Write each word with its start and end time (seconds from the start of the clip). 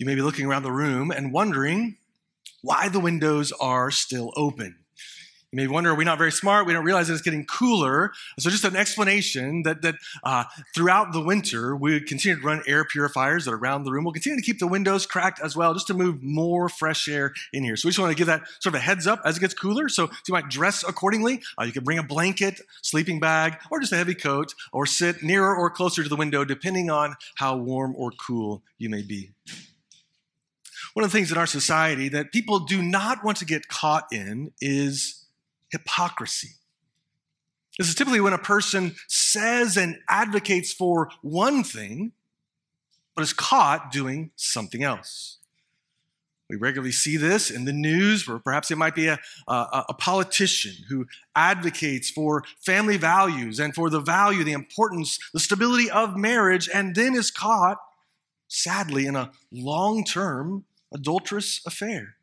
You 0.00 0.06
may 0.06 0.14
be 0.14 0.22
looking 0.22 0.46
around 0.46 0.62
the 0.62 0.72
room 0.72 1.10
and 1.10 1.30
wondering 1.30 1.98
why 2.62 2.88
the 2.88 2.98
windows 2.98 3.52
are 3.60 3.90
still 3.90 4.32
open. 4.34 4.76
You 5.52 5.56
may 5.58 5.66
wonder, 5.66 5.90
are 5.90 5.94
we 5.94 6.06
not 6.06 6.16
very 6.16 6.32
smart? 6.32 6.66
We 6.66 6.72
don't 6.72 6.86
realize 6.86 7.08
that 7.08 7.12
it's 7.12 7.22
getting 7.22 7.44
cooler. 7.44 8.12
So, 8.38 8.48
just 8.48 8.64
an 8.64 8.76
explanation 8.76 9.62
that, 9.64 9.82
that 9.82 9.96
uh, 10.24 10.44
throughout 10.74 11.12
the 11.12 11.20
winter, 11.20 11.76
we 11.76 12.00
continue 12.00 12.40
to 12.40 12.46
run 12.46 12.62
air 12.66 12.82
purifiers 12.86 13.44
that 13.44 13.50
are 13.52 13.58
around 13.58 13.84
the 13.84 13.92
room. 13.92 14.04
We'll 14.04 14.14
continue 14.14 14.38
to 14.38 14.42
keep 14.42 14.58
the 14.58 14.66
windows 14.66 15.04
cracked 15.04 15.38
as 15.40 15.54
well, 15.54 15.74
just 15.74 15.88
to 15.88 15.94
move 15.94 16.22
more 16.22 16.70
fresh 16.70 17.06
air 17.06 17.34
in 17.52 17.62
here. 17.62 17.76
So, 17.76 17.86
we 17.86 17.90
just 17.90 17.98
want 17.98 18.10
to 18.10 18.16
give 18.16 18.28
that 18.28 18.44
sort 18.60 18.74
of 18.74 18.80
a 18.80 18.82
heads 18.82 19.06
up 19.06 19.20
as 19.26 19.36
it 19.36 19.40
gets 19.40 19.52
cooler. 19.52 19.90
So, 19.90 20.06
so 20.06 20.12
you 20.28 20.32
might 20.32 20.48
dress 20.48 20.82
accordingly. 20.82 21.42
Uh, 21.60 21.64
you 21.64 21.72
can 21.72 21.84
bring 21.84 21.98
a 21.98 22.02
blanket, 22.02 22.58
sleeping 22.80 23.20
bag, 23.20 23.58
or 23.70 23.80
just 23.80 23.92
a 23.92 23.96
heavy 23.96 24.14
coat, 24.14 24.54
or 24.72 24.86
sit 24.86 25.22
nearer 25.22 25.54
or 25.54 25.68
closer 25.68 26.02
to 26.02 26.08
the 26.08 26.16
window, 26.16 26.42
depending 26.42 26.88
on 26.88 27.16
how 27.34 27.54
warm 27.58 27.94
or 27.98 28.12
cool 28.12 28.62
you 28.78 28.88
may 28.88 29.02
be. 29.02 29.32
One 30.94 31.04
of 31.04 31.12
the 31.12 31.16
things 31.16 31.30
in 31.30 31.38
our 31.38 31.46
society 31.46 32.08
that 32.08 32.32
people 32.32 32.60
do 32.60 32.82
not 32.82 33.24
want 33.24 33.38
to 33.38 33.44
get 33.44 33.68
caught 33.68 34.06
in 34.12 34.52
is 34.60 35.26
hypocrisy. 35.70 36.50
This 37.78 37.88
is 37.88 37.94
typically 37.94 38.20
when 38.20 38.32
a 38.32 38.38
person 38.38 38.96
says 39.06 39.76
and 39.76 39.98
advocates 40.08 40.72
for 40.72 41.10
one 41.22 41.62
thing, 41.62 42.12
but 43.14 43.22
is 43.22 43.32
caught 43.32 43.92
doing 43.92 44.32
something 44.36 44.82
else. 44.82 45.38
We 46.50 46.56
regularly 46.56 46.90
see 46.90 47.16
this 47.16 47.48
in 47.48 47.64
the 47.64 47.72
news, 47.72 48.26
where 48.26 48.40
perhaps 48.40 48.72
it 48.72 48.76
might 48.76 48.96
be 48.96 49.06
a, 49.06 49.20
a, 49.46 49.84
a, 49.90 49.94
politician 49.94 50.84
who 50.88 51.06
advocates 51.36 52.10
for 52.10 52.42
family 52.58 52.96
values 52.96 53.60
and 53.60 53.72
for 53.72 53.88
the 53.88 54.00
value, 54.00 54.42
the 54.42 54.52
importance, 54.52 55.16
the 55.32 55.38
stability 55.38 55.88
of 55.88 56.16
marriage, 56.16 56.68
and 56.74 56.96
then 56.96 57.14
is 57.14 57.30
caught, 57.30 57.78
sadly, 58.48 59.06
in 59.06 59.14
a 59.14 59.30
long 59.52 60.02
term 60.02 60.64
adulterous 60.92 61.60
affair. 61.66 62.16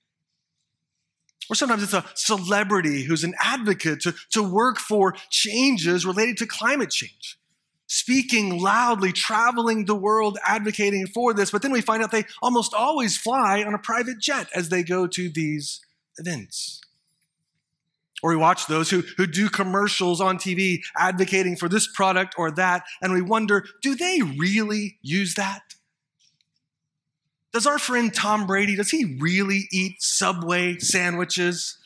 Or 1.49 1.55
sometimes 1.55 1.83
it's 1.83 1.93
a 1.93 2.05
celebrity 2.13 3.03
who's 3.03 3.23
an 3.23 3.33
advocate 3.39 4.01
to, 4.01 4.13
to 4.31 4.43
work 4.43 4.77
for 4.77 5.15
changes 5.29 6.05
related 6.05 6.37
to 6.37 6.45
climate 6.45 6.89
change, 6.89 7.39
speaking 7.87 8.59
loudly, 8.59 9.13
traveling 9.13 9.85
the 9.85 9.95
world, 9.95 10.37
advocating 10.45 11.07
for 11.07 11.33
this. 11.33 11.51
But 11.51 11.61
then 11.61 11.71
we 11.71 11.81
find 11.81 12.03
out 12.03 12.11
they 12.11 12.25
almost 12.41 12.73
always 12.73 13.17
fly 13.17 13.63
on 13.63 13.73
a 13.73 13.79
private 13.79 14.19
jet 14.19 14.49
as 14.53 14.69
they 14.69 14.83
go 14.83 15.07
to 15.07 15.29
these 15.29 15.81
events. 16.17 16.81
Or 18.23 18.31
we 18.31 18.35
watch 18.35 18.65
those 18.65 18.89
who, 18.89 19.03
who 19.15 19.27
do 19.27 19.47
commercials 19.47 20.19
on 20.19 20.37
TV 20.37 20.79
advocating 20.97 21.55
for 21.55 21.69
this 21.69 21.87
product 21.87 22.33
or 22.37 22.49
that, 22.51 22.83
and 23.01 23.13
we 23.13 23.21
wonder 23.21 23.65
do 23.81 23.95
they 23.95 24.21
really 24.21 24.97
use 25.01 25.35
that? 25.35 25.75
Does 27.57 27.65
our 27.65 27.79
friend 27.79 28.13
Tom 28.13 28.45
Brady, 28.45 28.75
does 28.75 28.91
he 28.91 29.17
really 29.19 29.67
eat 29.71 29.99
Subway 29.99 30.77
sandwiches? 30.77 31.79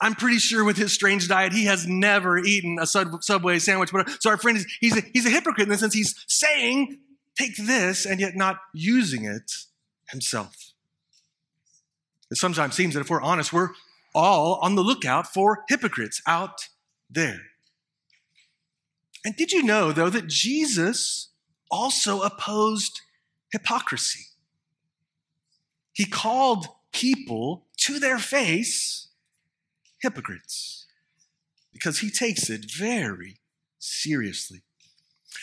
I'm 0.00 0.14
pretty 0.14 0.38
sure 0.38 0.64
with 0.64 0.78
his 0.78 0.90
strange 0.94 1.28
diet, 1.28 1.52
he 1.52 1.66
has 1.66 1.86
never 1.86 2.38
eaten 2.38 2.78
a 2.80 2.86
Subway 2.86 3.58
sandwich. 3.58 3.92
But 3.92 4.08
so 4.22 4.30
our 4.30 4.38
friend 4.38 4.56
is 4.56 4.66
he's 4.80 4.96
a, 4.96 5.02
he's 5.12 5.26
a 5.26 5.28
hypocrite 5.28 5.64
in 5.64 5.68
the 5.68 5.76
sense 5.76 5.92
he's 5.92 6.14
saying, 6.28 6.98
take 7.38 7.54
this, 7.58 8.06
and 8.06 8.20
yet 8.20 8.36
not 8.36 8.60
using 8.72 9.26
it 9.26 9.52
himself. 10.08 10.72
It 12.30 12.38
sometimes 12.38 12.74
seems 12.74 12.94
that 12.94 13.00
if 13.00 13.10
we're 13.10 13.20
honest, 13.20 13.52
we're 13.52 13.72
all 14.14 14.54
on 14.62 14.76
the 14.76 14.82
lookout 14.82 15.26
for 15.26 15.64
hypocrites 15.68 16.22
out 16.26 16.68
there. 17.10 17.42
And 19.26 19.36
did 19.36 19.52
you 19.52 19.62
know, 19.62 19.92
though, 19.92 20.08
that 20.08 20.26
Jesus 20.26 21.28
also 21.70 22.22
opposed 22.22 23.02
hypocrisy? 23.52 24.28
He 25.92 26.04
called 26.04 26.66
people 26.92 27.66
to 27.78 27.98
their 27.98 28.18
face 28.18 29.08
hypocrites 30.00 30.86
because 31.72 32.00
he 32.00 32.10
takes 32.10 32.50
it 32.50 32.70
very 32.70 33.38
seriously. 33.78 34.62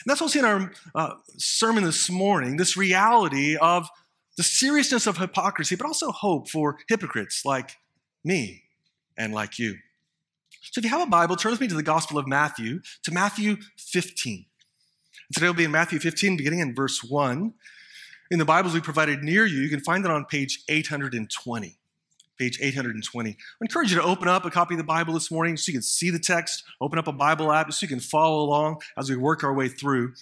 And 0.05 0.11
that's 0.11 0.21
what 0.21 0.27
we 0.27 0.31
see 0.31 0.39
in 0.39 0.45
our 0.45 0.71
uh, 0.95 1.15
sermon 1.37 1.83
this 1.83 2.09
morning 2.09 2.57
this 2.57 2.77
reality 2.77 3.57
of 3.57 3.89
the 4.37 4.43
seriousness 4.43 5.05
of 5.07 5.17
hypocrisy, 5.17 5.75
but 5.75 5.85
also 5.85 6.11
hope 6.11 6.49
for 6.49 6.77
hypocrites 6.87 7.43
like 7.43 7.77
me 8.23 8.63
and 9.17 9.33
like 9.33 9.59
you. 9.59 9.75
So 10.61 10.79
if 10.79 10.85
you 10.85 10.89
have 10.91 11.05
a 11.05 11.09
Bible, 11.09 11.35
turn 11.35 11.51
with 11.51 11.61
me 11.61 11.67
to 11.67 11.75
the 11.75 11.83
Gospel 11.83 12.17
of 12.17 12.27
Matthew, 12.27 12.79
to 13.03 13.11
Matthew 13.11 13.57
15. 13.77 14.45
And 15.27 15.35
today 15.35 15.47
we'll 15.47 15.53
be 15.55 15.63
in 15.65 15.71
Matthew 15.71 15.99
15, 15.99 16.37
beginning 16.37 16.59
in 16.59 16.73
verse 16.73 17.03
1. 17.03 17.53
In 18.31 18.37
the 18.37 18.45
Bibles 18.45 18.75
we 18.75 18.79
provided 18.79 19.23
near 19.23 19.43
you, 19.47 19.59
you 19.59 19.69
can 19.69 19.79
find 19.79 20.05
that 20.05 20.11
on 20.11 20.23
page 20.23 20.61
820. 20.69 21.79
Page 22.37 22.59
820. 22.61 23.29
I 23.31 23.35
encourage 23.59 23.91
you 23.91 23.97
to 23.97 24.03
open 24.03 24.27
up 24.27 24.45
a 24.45 24.51
copy 24.51 24.75
of 24.75 24.77
the 24.77 24.83
Bible 24.83 25.15
this 25.15 25.31
morning 25.31 25.57
so 25.57 25.71
you 25.71 25.73
can 25.73 25.81
see 25.81 26.11
the 26.11 26.19
text, 26.19 26.63
open 26.79 26.99
up 26.99 27.07
a 27.07 27.11
Bible 27.11 27.51
app 27.51 27.73
so 27.73 27.83
you 27.83 27.87
can 27.87 27.99
follow 27.99 28.43
along 28.43 28.81
as 28.99 29.09
we 29.09 29.15
work 29.15 29.43
our 29.43 29.51
way 29.51 29.67
through. 29.67 30.13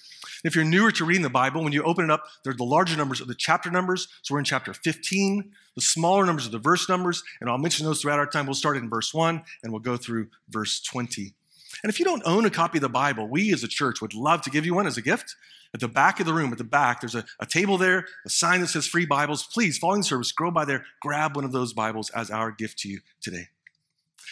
If 0.45 0.56
you're 0.56 0.63
newer 0.63 0.90
to 0.91 1.03
reading 1.03 1.22
the 1.22 1.29
Bible, 1.29 1.62
when 1.66 1.73
you 1.73 1.84
open 1.84 2.06
it 2.06 2.12
up, 2.12 2.23
there 2.45 2.53
are 2.53 2.56
the 2.56 2.63
larger 2.63 2.95
numbers 2.95 3.19
of 3.19 3.28
the 3.28 3.35
chapter 3.35 3.69
numbers. 3.69 4.07
So 4.22 4.34
we're 4.34 4.39
in 4.39 4.45
chapter 4.45 4.74
15. 4.74 5.51
The 5.75 5.81
smaller 5.81 6.25
numbers 6.25 6.47
are 6.47 6.51
the 6.51 6.59
verse 6.59 6.88
numbers, 6.88 7.22
and 7.41 7.50
I'll 7.50 7.57
mention 7.57 7.85
those 7.85 8.01
throughout 8.01 8.19
our 8.19 8.25
time. 8.25 8.45
We'll 8.45 8.56
start 8.56 8.78
in 8.78 8.89
verse 8.89 9.13
1 9.13 9.44
and 9.63 9.74
we'll 9.74 9.81
go 9.81 9.97
through 9.97 10.29
verse 10.50 10.79
20. 10.79 11.34
And 11.83 11.89
if 11.89 11.99
you 11.99 12.05
don't 12.05 12.23
own 12.25 12.45
a 12.45 12.49
copy 12.49 12.77
of 12.77 12.81
the 12.81 12.89
Bible, 12.89 13.27
we 13.27 13.53
as 13.53 13.63
a 13.63 13.67
church 13.67 14.01
would 14.01 14.13
love 14.13 14.41
to 14.43 14.49
give 14.49 14.65
you 14.65 14.73
one 14.73 14.88
as 14.88 14.97
a 14.97 15.01
gift. 15.01 15.35
At 15.73 15.79
the 15.79 15.88
back 15.88 16.19
of 16.19 16.25
the 16.25 16.33
room, 16.33 16.51
at 16.51 16.57
the 16.57 16.63
back, 16.63 17.01
there's 17.01 17.15
a, 17.15 17.25
a 17.39 17.45
table 17.45 17.77
there, 17.77 18.05
a 18.25 18.29
sign 18.29 18.61
that 18.61 18.67
says 18.67 18.88
free 18.88 19.05
Bibles. 19.05 19.43
Please, 19.43 19.77
following 19.77 20.01
the 20.01 20.07
service, 20.07 20.29
scroll 20.29 20.51
by 20.51 20.65
there, 20.65 20.85
grab 21.01 21.35
one 21.35 21.45
of 21.45 21.51
those 21.51 21.73
Bibles 21.73 22.09
as 22.11 22.31
our 22.31 22.51
gift 22.51 22.79
to 22.79 22.89
you 22.89 23.01
today. 23.21 23.49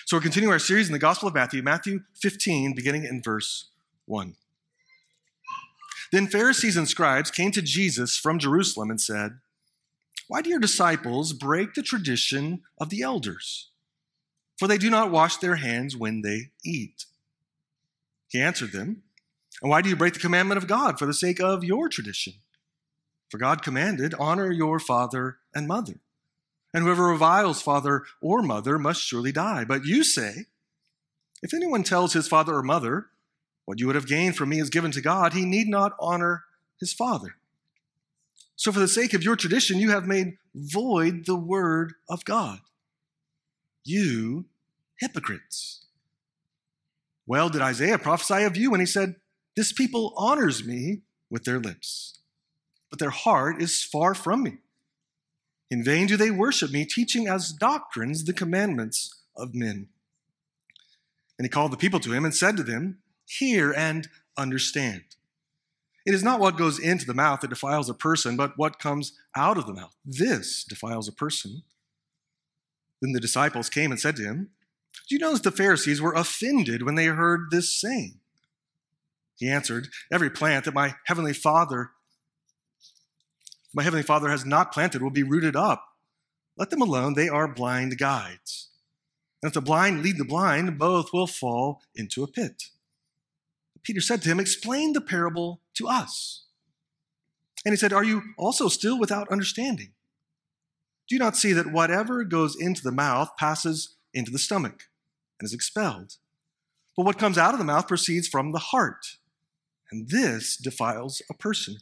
So 0.06 0.16
we're 0.16 0.22
continuing 0.22 0.54
our 0.54 0.60
series 0.60 0.88
in 0.88 0.94
the 0.94 1.00
Gospel 1.00 1.28
of 1.28 1.34
Matthew, 1.34 1.62
Matthew 1.62 2.02
15, 2.16 2.74
beginning 2.74 3.06
in 3.06 3.22
verse 3.22 3.70
1. 4.06 4.36
Then 6.12 6.28
Pharisees 6.28 6.78
and 6.78 6.88
scribes 6.88 7.32
came 7.32 7.52
to 7.52 7.62
Jesus 7.62 8.18
from 8.18 8.40
Jerusalem 8.40 8.90
and 8.90 9.02
said, 9.02 9.40
Why 10.28 10.42
do 10.42 10.50
your 10.50 10.60
disciples 10.60 11.34
break 11.34 11.74
the 11.74 11.82
tradition 11.82 12.62
of 12.80 12.90
the 12.90 13.02
elders? 13.02 13.70
For 14.58 14.68
they 14.68 14.78
do 14.78 14.90
not 14.90 15.12
wash 15.12 15.38
their 15.38 15.56
hands 15.56 15.98
when 15.98 16.22
they 16.22 16.52
eat. 16.64 17.06
He 18.30 18.42
answered 18.42 18.72
them, 18.72 19.04
And 19.62 19.70
why 19.70 19.82
do 19.82 19.90
you 19.90 19.96
break 19.96 20.14
the 20.14 20.20
commandment 20.20 20.58
of 20.58 20.68
God 20.68 21.00
for 21.00 21.06
the 21.06 21.14
sake 21.14 21.40
of 21.40 21.64
your 21.64 21.90
tradition? 21.90 22.34
For 23.30 23.38
God 23.38 23.64
commanded, 23.64 24.14
Honor 24.20 24.52
your 24.52 24.80
father 24.80 25.38
and 25.54 25.68
mother. 25.68 26.00
And 26.74 26.84
whoever 26.84 27.08
reviles 27.08 27.62
father 27.62 28.04
or 28.22 28.42
mother 28.42 28.78
must 28.78 29.02
surely 29.02 29.32
die. 29.32 29.64
But 29.64 29.86
you 29.86 30.04
say, 30.04 30.46
If 31.42 31.54
anyone 31.54 31.84
tells 31.84 32.14
his 32.14 32.28
father 32.28 32.56
or 32.56 32.64
mother, 32.64 33.08
What 33.66 33.80
you 33.80 33.88
would 33.88 33.96
have 33.96 34.08
gained 34.08 34.36
from 34.36 34.50
me 34.50 34.60
is 34.60 34.70
given 34.70 34.92
to 34.92 35.02
God, 35.02 35.34
he 35.34 35.46
need 35.46 35.68
not 35.68 35.94
honor 36.00 36.44
his 36.80 36.94
father. 36.94 37.36
So, 38.56 38.72
for 38.72 38.80
the 38.80 38.88
sake 38.88 39.14
of 39.14 39.24
your 39.24 39.36
tradition, 39.36 39.80
you 39.80 39.92
have 39.92 40.08
made 40.08 40.38
void 40.54 41.26
the 41.26 41.36
word 41.36 41.94
of 42.10 42.24
God. 42.24 42.60
You 43.84 44.46
hypocrites. 45.00 45.85
Well, 47.28 47.50
did 47.50 47.62
Isaiah 47.62 47.98
prophesy 47.98 48.44
of 48.44 48.56
you 48.56 48.72
when 48.72 48.80
he 48.80 48.86
said, 48.86 49.16
This 49.56 49.72
people 49.72 50.14
honors 50.16 50.66
me 50.66 51.02
with 51.30 51.44
their 51.44 51.60
lips, 51.60 52.20
but 52.90 53.00
their 53.00 53.10
heart 53.10 53.62
is 53.62 53.84
far 53.84 54.14
from 54.14 54.44
me. 54.44 54.58
In 55.72 55.84
vain 55.84 56.08
do 56.08 56.16
they 56.16 56.32
worship 56.32 56.72
me, 56.72 56.86
teaching 56.86 57.28
as 57.28 57.52
doctrines 57.52 58.24
the 58.24 58.34
commandments 58.34 59.24
of 59.36 59.56
men. 59.56 59.88
And 61.38 61.46
he 61.46 61.50
called 61.50 61.72
the 61.72 61.78
people 61.78 62.00
to 62.02 62.14
him 62.14 62.24
and 62.24 62.34
said 62.34 62.56
to 62.58 62.64
them, 62.64 63.00
Hear 63.26 63.74
and 63.74 64.08
understand. 64.38 65.04
It 66.06 66.14
is 66.14 66.24
not 66.24 66.40
what 66.40 66.58
goes 66.58 66.78
into 66.78 67.06
the 67.06 67.16
mouth 67.16 67.42
that 67.42 67.50
defiles 67.50 67.90
a 67.90 67.96
person, 67.96 68.38
but 68.38 68.58
what 68.58 68.78
comes 68.78 69.14
out 69.36 69.58
of 69.58 69.66
the 69.66 69.74
mouth. 69.74 69.96
This 70.06 70.64
defiles 70.64 71.08
a 71.08 71.12
person. 71.12 71.64
Then 73.02 73.14
the 73.14 73.20
disciples 73.20 73.70
came 73.70 73.92
and 73.92 74.00
said 74.00 74.16
to 74.18 74.24
him, 74.24 74.52
do 75.08 75.16
you 75.16 75.20
notice 75.20 75.42
the 75.42 75.52
Pharisees 75.52 76.02
were 76.02 76.14
offended 76.14 76.84
when 76.84 76.96
they 76.96 77.06
heard 77.06 77.52
this 77.52 77.80
saying? 77.80 78.20
He 79.38 79.50
answered, 79.50 79.90
Every 80.12 80.30
plant 80.30 80.66
that 80.66 80.74
my 80.74 80.96
heavenly 81.06 81.34
Father 81.34 81.92
my 83.76 83.84
heavenly 83.84 84.04
Father 84.04 84.30
has 84.30 84.46
not 84.46 84.72
planted 84.72 85.02
will 85.02 85.12
be 85.12 85.22
rooted 85.22 85.56
up. 85.56 85.86
Let 86.58 86.70
them 86.70 86.82
alone, 86.82 87.14
they 87.14 87.28
are 87.28 87.46
blind 87.46 87.98
guides. 87.98 88.70
And 89.44 89.50
if 89.50 89.54
the 89.54 89.62
blind 89.62 90.02
lead 90.02 90.18
the 90.18 90.24
blind, 90.24 90.80
both 90.80 91.12
will 91.12 91.28
fall 91.28 91.82
into 91.94 92.24
a 92.24 92.28
pit. 92.28 92.64
Peter 93.84 94.00
said 94.00 94.22
to 94.22 94.30
him, 94.30 94.40
Explain 94.40 94.94
the 94.94 95.02
parable 95.02 95.60
to 95.76 95.90
us. 95.90 96.46
And 97.66 97.74
he 97.74 97.78
said, 97.78 97.92
Are 97.92 98.04
you 98.04 98.24
also 98.38 98.70
still 98.70 98.98
without 98.98 99.28
understanding? 99.30 99.92
Do 101.08 101.16
you 101.16 101.20
not 101.20 101.36
see 101.36 101.52
that 101.52 101.72
whatever 101.72 102.24
goes 102.24 102.56
into 102.60 102.82
the 102.82 102.94
mouth 102.94 103.32
passes 103.38 103.95
into 104.16 104.32
the 104.32 104.40
stomach 104.40 104.90
and 105.40 105.46
is 105.46 105.54
expelled. 105.54 106.16
But 106.98 107.06
what 107.06 107.20
comes 107.20 107.38
out 107.38 107.54
of 107.54 107.60
the 107.60 107.66
mouth 107.66 107.88
proceeds 107.88 108.28
from 108.28 108.54
the 108.54 108.60
heart, 108.60 109.18
and 109.92 110.10
this 110.10 110.58
defiles 110.58 111.22
a 111.30 111.34
person. 111.34 111.78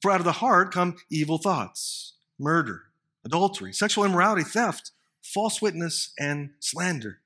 For 0.00 0.10
out 0.10 0.20
of 0.20 0.26
the 0.26 0.32
heart 0.32 0.72
come 0.72 0.96
evil 1.10 1.38
thoughts, 1.38 2.12
murder, 2.38 2.82
adultery, 3.24 3.72
sexual 3.72 4.04
immorality, 4.04 4.44
theft, 4.44 4.90
false 5.22 5.62
witness, 5.62 6.12
and 6.18 6.50
slander. 6.60 7.20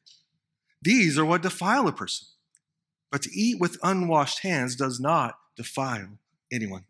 These 0.81 1.19
are 1.19 1.25
what 1.25 1.43
defile 1.43 1.89
a 1.89 1.93
person. 1.93 2.29
But 3.11 3.23
to 3.23 3.31
eat 3.33 3.59
with 3.59 3.79
unwashed 3.83 4.41
hands 4.41 4.77
does 4.77 5.01
not 5.01 5.37
defile 5.57 6.19
anyone. 6.53 6.85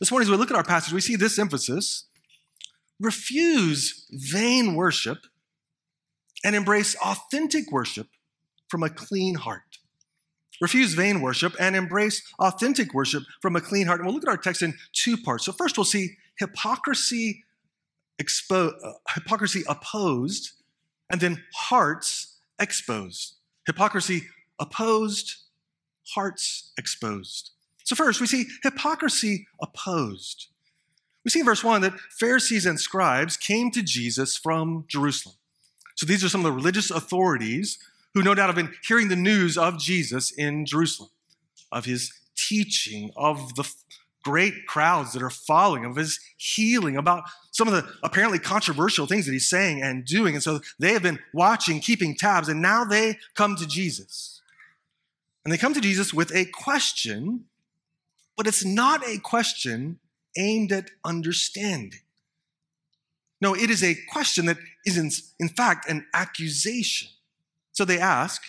This 0.00 0.10
morning, 0.10 0.26
as 0.26 0.30
we 0.30 0.38
look 0.38 0.50
at 0.50 0.56
our 0.56 0.64
passage, 0.64 0.94
we 0.94 1.02
see 1.02 1.16
this 1.16 1.38
emphasis 1.38 2.04
refuse 2.98 4.06
vain 4.10 4.74
worship 4.74 5.26
and 6.44 6.54
embrace 6.54 6.94
authentic 6.96 7.72
worship 7.72 8.08
from 8.68 8.82
a 8.82 8.90
clean 8.90 9.34
heart. 9.34 9.78
Refuse 10.60 10.94
vain 10.94 11.20
worship 11.20 11.54
and 11.58 11.74
embrace 11.74 12.22
authentic 12.38 12.94
worship 12.94 13.24
from 13.40 13.56
a 13.56 13.60
clean 13.60 13.86
heart. 13.86 14.00
And 14.00 14.06
we'll 14.06 14.14
look 14.14 14.24
at 14.24 14.30
our 14.30 14.36
text 14.36 14.62
in 14.62 14.74
two 14.92 15.16
parts. 15.16 15.46
So, 15.46 15.52
first, 15.52 15.76
we'll 15.76 15.84
see 15.84 16.16
hypocrisy, 16.38 17.44
expo- 18.22 18.72
uh, 18.84 18.92
hypocrisy 19.14 19.64
opposed, 19.68 20.52
and 21.10 21.20
then 21.20 21.42
hearts 21.54 22.36
exposed. 22.60 23.34
Hypocrisy 23.66 24.22
opposed, 24.60 25.36
hearts 26.14 26.72
exposed. 26.78 27.50
So, 27.82 27.96
first, 27.96 28.20
we 28.20 28.26
see 28.26 28.46
hypocrisy 28.62 29.48
opposed. 29.60 30.48
We 31.24 31.30
see 31.30 31.40
in 31.40 31.46
verse 31.46 31.64
1 31.64 31.80
that 31.82 31.98
Pharisees 32.18 32.66
and 32.66 32.78
scribes 32.78 33.36
came 33.36 33.70
to 33.72 33.82
Jesus 33.82 34.36
from 34.36 34.84
Jerusalem. 34.88 35.36
So, 36.04 36.08
these 36.08 36.22
are 36.22 36.28
some 36.28 36.42
of 36.42 36.44
the 36.44 36.52
religious 36.52 36.90
authorities 36.90 37.78
who 38.12 38.22
no 38.22 38.34
doubt 38.34 38.48
have 38.48 38.56
been 38.56 38.74
hearing 38.86 39.08
the 39.08 39.16
news 39.16 39.56
of 39.56 39.78
Jesus 39.78 40.30
in 40.30 40.66
Jerusalem, 40.66 41.08
of 41.72 41.86
his 41.86 42.12
teaching, 42.36 43.10
of 43.16 43.54
the 43.54 43.66
great 44.22 44.66
crowds 44.66 45.14
that 45.14 45.22
are 45.22 45.30
following, 45.30 45.86
of 45.86 45.96
his 45.96 46.20
healing, 46.36 46.98
about 46.98 47.24
some 47.52 47.68
of 47.68 47.72
the 47.72 47.90
apparently 48.02 48.38
controversial 48.38 49.06
things 49.06 49.24
that 49.24 49.32
he's 49.32 49.48
saying 49.48 49.80
and 49.80 50.04
doing. 50.04 50.34
And 50.34 50.42
so 50.42 50.60
they 50.78 50.92
have 50.92 51.02
been 51.02 51.20
watching, 51.32 51.80
keeping 51.80 52.14
tabs, 52.14 52.50
and 52.50 52.60
now 52.60 52.84
they 52.84 53.16
come 53.34 53.56
to 53.56 53.66
Jesus. 53.66 54.42
And 55.42 55.50
they 55.50 55.56
come 55.56 55.72
to 55.72 55.80
Jesus 55.80 56.12
with 56.12 56.34
a 56.34 56.44
question, 56.44 57.46
but 58.36 58.46
it's 58.46 58.62
not 58.62 59.08
a 59.08 59.16
question 59.20 60.00
aimed 60.36 60.70
at 60.70 60.90
understanding. 61.02 62.00
No, 63.40 63.54
it 63.54 63.70
is 63.70 63.82
a 63.82 63.96
question 64.10 64.46
that 64.46 64.58
is, 64.84 64.96
in, 64.96 65.10
in 65.38 65.48
fact, 65.48 65.88
an 65.88 66.06
accusation. 66.14 67.08
So 67.72 67.84
they 67.84 67.98
ask, 67.98 68.42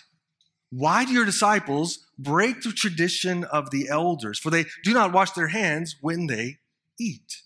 Why 0.69 1.05
do 1.05 1.11
your 1.11 1.25
disciples 1.25 2.05
break 2.17 2.61
the 2.61 2.71
tradition 2.71 3.43
of 3.43 3.71
the 3.71 3.89
elders? 3.89 4.39
For 4.39 4.49
they 4.49 4.65
do 4.83 4.93
not 4.93 5.11
wash 5.11 5.31
their 5.31 5.47
hands 5.47 5.95
when 6.01 6.27
they 6.27 6.57
eat. 6.99 7.41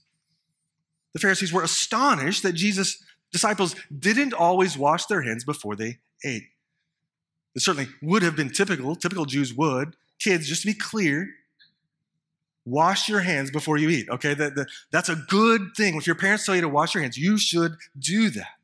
The 1.13 1.19
Pharisees 1.19 1.51
were 1.51 1.63
astonished 1.63 2.43
that 2.43 2.53
Jesus' 2.53 3.01
disciples 3.31 3.75
didn't 3.97 4.33
always 4.33 4.77
wash 4.77 5.05
their 5.05 5.21
hands 5.21 5.43
before 5.43 5.75
they 5.75 5.99
ate. 6.23 6.43
It 7.55 7.61
certainly 7.61 7.89
would 8.01 8.21
have 8.21 8.35
been 8.35 8.51
typical. 8.51 8.95
Typical 8.95 9.25
Jews 9.25 9.53
would. 9.53 9.95
Kids, 10.19 10.47
just 10.47 10.61
to 10.61 10.67
be 10.67 10.73
clear, 10.73 11.29
wash 12.69 13.09
your 13.09 13.19
hands 13.21 13.51
before 13.51 13.77
you 13.77 13.89
eat. 13.89 14.09
Okay, 14.09 14.33
that, 14.33 14.55
that, 14.55 14.67
that's 14.91 15.09
a 15.09 15.15
good 15.15 15.61
thing. 15.75 15.95
If 15.95 16.07
your 16.07 16.15
parents 16.15 16.45
tell 16.45 16.55
you 16.55 16.61
to 16.61 16.69
wash 16.69 16.93
your 16.93 17.01
hands, 17.01 17.17
you 17.17 17.37
should 17.37 17.75
do 17.97 18.29
that. 18.29 18.57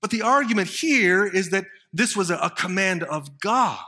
But 0.00 0.10
the 0.10 0.22
argument 0.22 0.68
here 0.68 1.26
is 1.26 1.50
that 1.50 1.66
this 1.92 2.16
was 2.16 2.30
a, 2.30 2.36
a 2.36 2.50
command 2.50 3.02
of 3.02 3.40
God, 3.40 3.78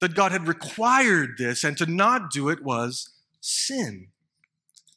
that 0.00 0.14
God 0.14 0.32
had 0.32 0.46
required 0.48 1.30
this, 1.38 1.64
and 1.64 1.76
to 1.78 1.86
not 1.86 2.30
do 2.30 2.48
it 2.48 2.62
was 2.62 3.10
sin. 3.40 4.08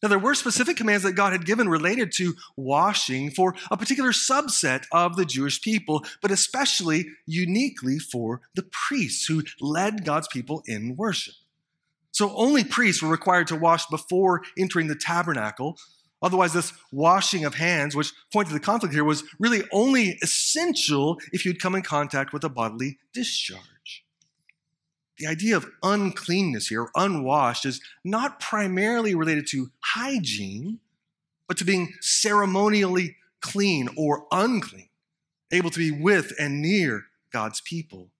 Now, 0.01 0.09
there 0.09 0.19
were 0.19 0.33
specific 0.33 0.77
commands 0.77 1.03
that 1.03 1.13
God 1.13 1.31
had 1.31 1.45
given 1.45 1.69
related 1.69 2.11
to 2.13 2.33
washing 2.57 3.29
for 3.29 3.53
a 3.69 3.77
particular 3.77 4.11
subset 4.11 4.85
of 4.91 5.15
the 5.15 5.25
Jewish 5.25 5.61
people, 5.61 6.03
but 6.21 6.31
especially 6.31 7.05
uniquely 7.27 7.99
for 7.99 8.41
the 8.55 8.63
priests 8.63 9.27
who 9.27 9.43
led 9.59 10.03
God's 10.03 10.27
people 10.27 10.63
in 10.65 10.95
worship. 10.95 11.35
So, 12.21 12.31
only 12.35 12.63
priests 12.63 13.01
were 13.01 13.09
required 13.09 13.47
to 13.47 13.55
wash 13.55 13.87
before 13.87 14.43
entering 14.55 14.85
the 14.85 14.93
tabernacle. 14.93 15.79
Otherwise, 16.21 16.53
this 16.53 16.71
washing 16.91 17.45
of 17.45 17.55
hands, 17.55 17.95
which 17.95 18.13
pointed 18.31 18.49
to 18.49 18.53
the 18.53 18.59
conflict 18.59 18.93
here, 18.93 19.03
was 19.03 19.23
really 19.39 19.63
only 19.71 20.19
essential 20.21 21.19
if 21.33 21.45
you'd 21.45 21.59
come 21.59 21.73
in 21.73 21.81
contact 21.81 22.31
with 22.31 22.43
a 22.43 22.49
bodily 22.49 22.99
discharge. 23.11 24.05
The 25.17 25.25
idea 25.25 25.57
of 25.57 25.65
uncleanness 25.81 26.67
here, 26.67 26.89
unwashed, 26.93 27.65
is 27.65 27.81
not 28.05 28.39
primarily 28.39 29.15
related 29.15 29.47
to 29.47 29.71
hygiene, 29.79 30.79
but 31.47 31.57
to 31.57 31.65
being 31.65 31.91
ceremonially 32.01 33.15
clean 33.41 33.89
or 33.97 34.27
unclean, 34.31 34.89
able 35.51 35.71
to 35.71 35.79
be 35.79 35.89
with 35.89 36.33
and 36.39 36.61
near 36.61 37.05
God's 37.33 37.61
people. 37.61 38.11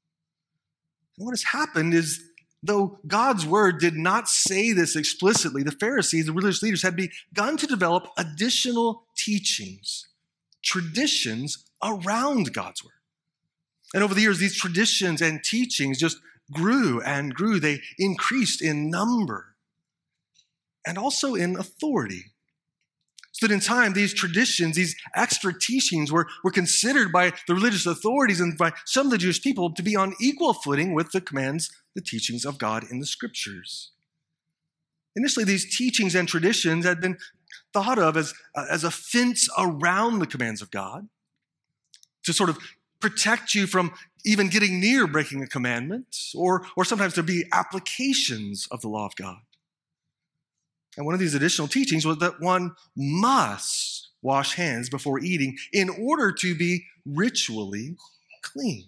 And 1.19 1.27
what 1.27 1.33
has 1.33 1.43
happened 1.43 1.93
is, 1.93 2.19
though 2.63 2.99
God's 3.07 3.45
word 3.45 3.79
did 3.79 3.95
not 3.95 4.27
say 4.27 4.71
this 4.71 4.95
explicitly, 4.95 5.63
the 5.63 5.71
Pharisees, 5.71 6.25
the 6.25 6.33
religious 6.33 6.61
leaders, 6.61 6.83
had 6.83 6.95
begun 6.95 7.57
to 7.57 7.67
develop 7.67 8.07
additional 8.17 9.07
teachings, 9.17 10.07
traditions 10.63 11.65
around 11.83 12.53
God's 12.53 12.83
word. 12.83 12.91
And 13.93 14.03
over 14.03 14.13
the 14.13 14.21
years, 14.21 14.39
these 14.39 14.57
traditions 14.57 15.21
and 15.21 15.43
teachings 15.43 15.99
just 15.99 16.17
grew 16.51 17.01
and 17.01 17.33
grew. 17.33 17.59
They 17.59 17.81
increased 17.97 18.61
in 18.61 18.89
number 18.89 19.55
and 20.85 20.97
also 20.97 21.35
in 21.35 21.57
authority. 21.57 22.30
That 23.41 23.51
in 23.51 23.59
time, 23.59 23.93
these 23.93 24.13
traditions, 24.13 24.75
these 24.75 24.95
extra 25.15 25.57
teachings 25.57 26.11
were, 26.11 26.27
were 26.43 26.51
considered 26.51 27.11
by 27.11 27.33
the 27.47 27.55
religious 27.55 27.87
authorities 27.87 28.39
and 28.39 28.55
by 28.55 28.71
some 28.85 29.07
of 29.07 29.11
the 29.11 29.17
Jewish 29.17 29.41
people 29.41 29.73
to 29.73 29.81
be 29.81 29.95
on 29.95 30.13
equal 30.21 30.53
footing 30.53 30.93
with 30.93 31.11
the 31.11 31.21
commands, 31.21 31.71
the 31.95 32.01
teachings 32.01 32.45
of 32.45 32.59
God 32.59 32.85
in 32.89 32.99
the 32.99 33.05
scriptures. 33.05 33.91
Initially, 35.15 35.43
these 35.43 35.75
teachings 35.75 36.13
and 36.13 36.27
traditions 36.27 36.85
had 36.85 37.01
been 37.01 37.17
thought 37.73 37.99
of 37.99 38.15
as, 38.15 38.33
uh, 38.55 38.65
as 38.69 38.83
a 38.83 38.91
fence 38.91 39.49
around 39.57 40.19
the 40.19 40.27
commands 40.27 40.61
of 40.61 40.71
God 40.71 41.07
to 42.23 42.33
sort 42.33 42.49
of 42.49 42.59
protect 42.99 43.55
you 43.55 43.67
from 43.67 43.91
even 44.23 44.47
getting 44.49 44.79
near 44.79 45.07
breaking 45.07 45.41
a 45.41 45.47
commandment, 45.47 46.15
or, 46.35 46.65
or 46.77 46.85
sometimes 46.85 47.15
there 47.15 47.23
be 47.23 47.45
applications 47.51 48.67
of 48.71 48.81
the 48.81 48.87
law 48.87 49.05
of 49.05 49.15
God. 49.15 49.39
And 50.97 51.05
one 51.05 51.13
of 51.13 51.19
these 51.19 51.35
additional 51.35 51.67
teachings 51.67 52.05
was 52.05 52.17
that 52.17 52.41
one 52.41 52.75
must 52.95 54.09
wash 54.21 54.55
hands 54.55 54.89
before 54.89 55.19
eating 55.19 55.57
in 55.71 55.89
order 55.89 56.31
to 56.31 56.55
be 56.55 56.85
ritually 57.05 57.95
clean. 58.41 58.85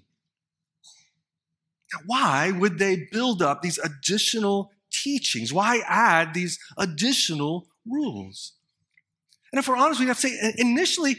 Now, 1.93 1.99
why 2.05 2.51
would 2.51 2.77
they 2.79 3.07
build 3.11 3.41
up 3.41 3.61
these 3.61 3.77
additional 3.77 4.71
teachings? 4.91 5.53
Why 5.53 5.81
add 5.87 6.33
these 6.33 6.59
additional 6.77 7.67
rules? 7.85 8.53
And 9.51 9.59
if 9.59 9.67
we're 9.67 9.77
honest, 9.77 9.99
we 9.99 10.07
have 10.07 10.19
to 10.19 10.27
say 10.27 10.53
initially, 10.57 11.17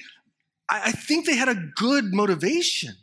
I 0.69 0.93
think 0.93 1.27
they 1.27 1.37
had 1.37 1.49
a 1.49 1.55
good 1.55 2.13
motivation. 2.13 2.95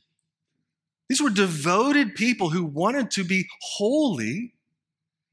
These 1.08 1.22
were 1.22 1.30
devoted 1.30 2.16
people 2.16 2.50
who 2.50 2.64
wanted 2.66 3.12
to 3.12 3.24
be 3.24 3.48
holy. 3.62 4.54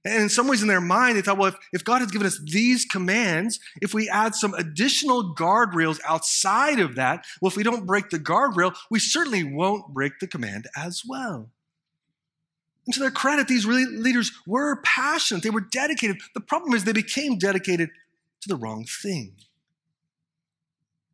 And 0.04 0.22
in 0.22 0.28
some 0.28 0.46
ways, 0.48 0.62
in 0.62 0.68
their 0.68 0.80
mind, 0.80 1.16
they 1.16 1.22
thought, 1.22 1.38
well, 1.38 1.48
if, 1.48 1.56
if 1.72 1.84
God 1.84 2.00
has 2.00 2.10
given 2.10 2.26
us 2.26 2.40
these 2.44 2.84
commands, 2.84 3.58
if 3.82 3.92
we 3.92 4.08
add 4.08 4.34
some 4.34 4.54
additional 4.54 5.34
guardrails 5.34 5.98
outside 6.06 6.78
of 6.78 6.94
that, 6.94 7.24
well, 7.42 7.50
if 7.50 7.56
we 7.56 7.64
don't 7.64 7.86
break 7.86 8.10
the 8.10 8.18
guardrail, 8.18 8.74
we 8.90 9.00
certainly 9.00 9.42
won't 9.42 9.92
break 9.92 10.20
the 10.20 10.28
command 10.28 10.66
as 10.76 11.02
well. 11.06 11.50
And 12.86 12.94
to 12.94 13.00
their 13.00 13.10
credit, 13.10 13.48
these 13.48 13.66
leaders 13.66 14.32
were 14.46 14.80
passionate, 14.82 15.42
they 15.42 15.50
were 15.50 15.60
dedicated. 15.60 16.18
The 16.32 16.40
problem 16.40 16.74
is 16.74 16.84
they 16.84 16.92
became 16.92 17.36
dedicated 17.36 17.90
to 18.40 18.48
the 18.48 18.56
wrong 18.56 18.86
thing. 18.86 19.34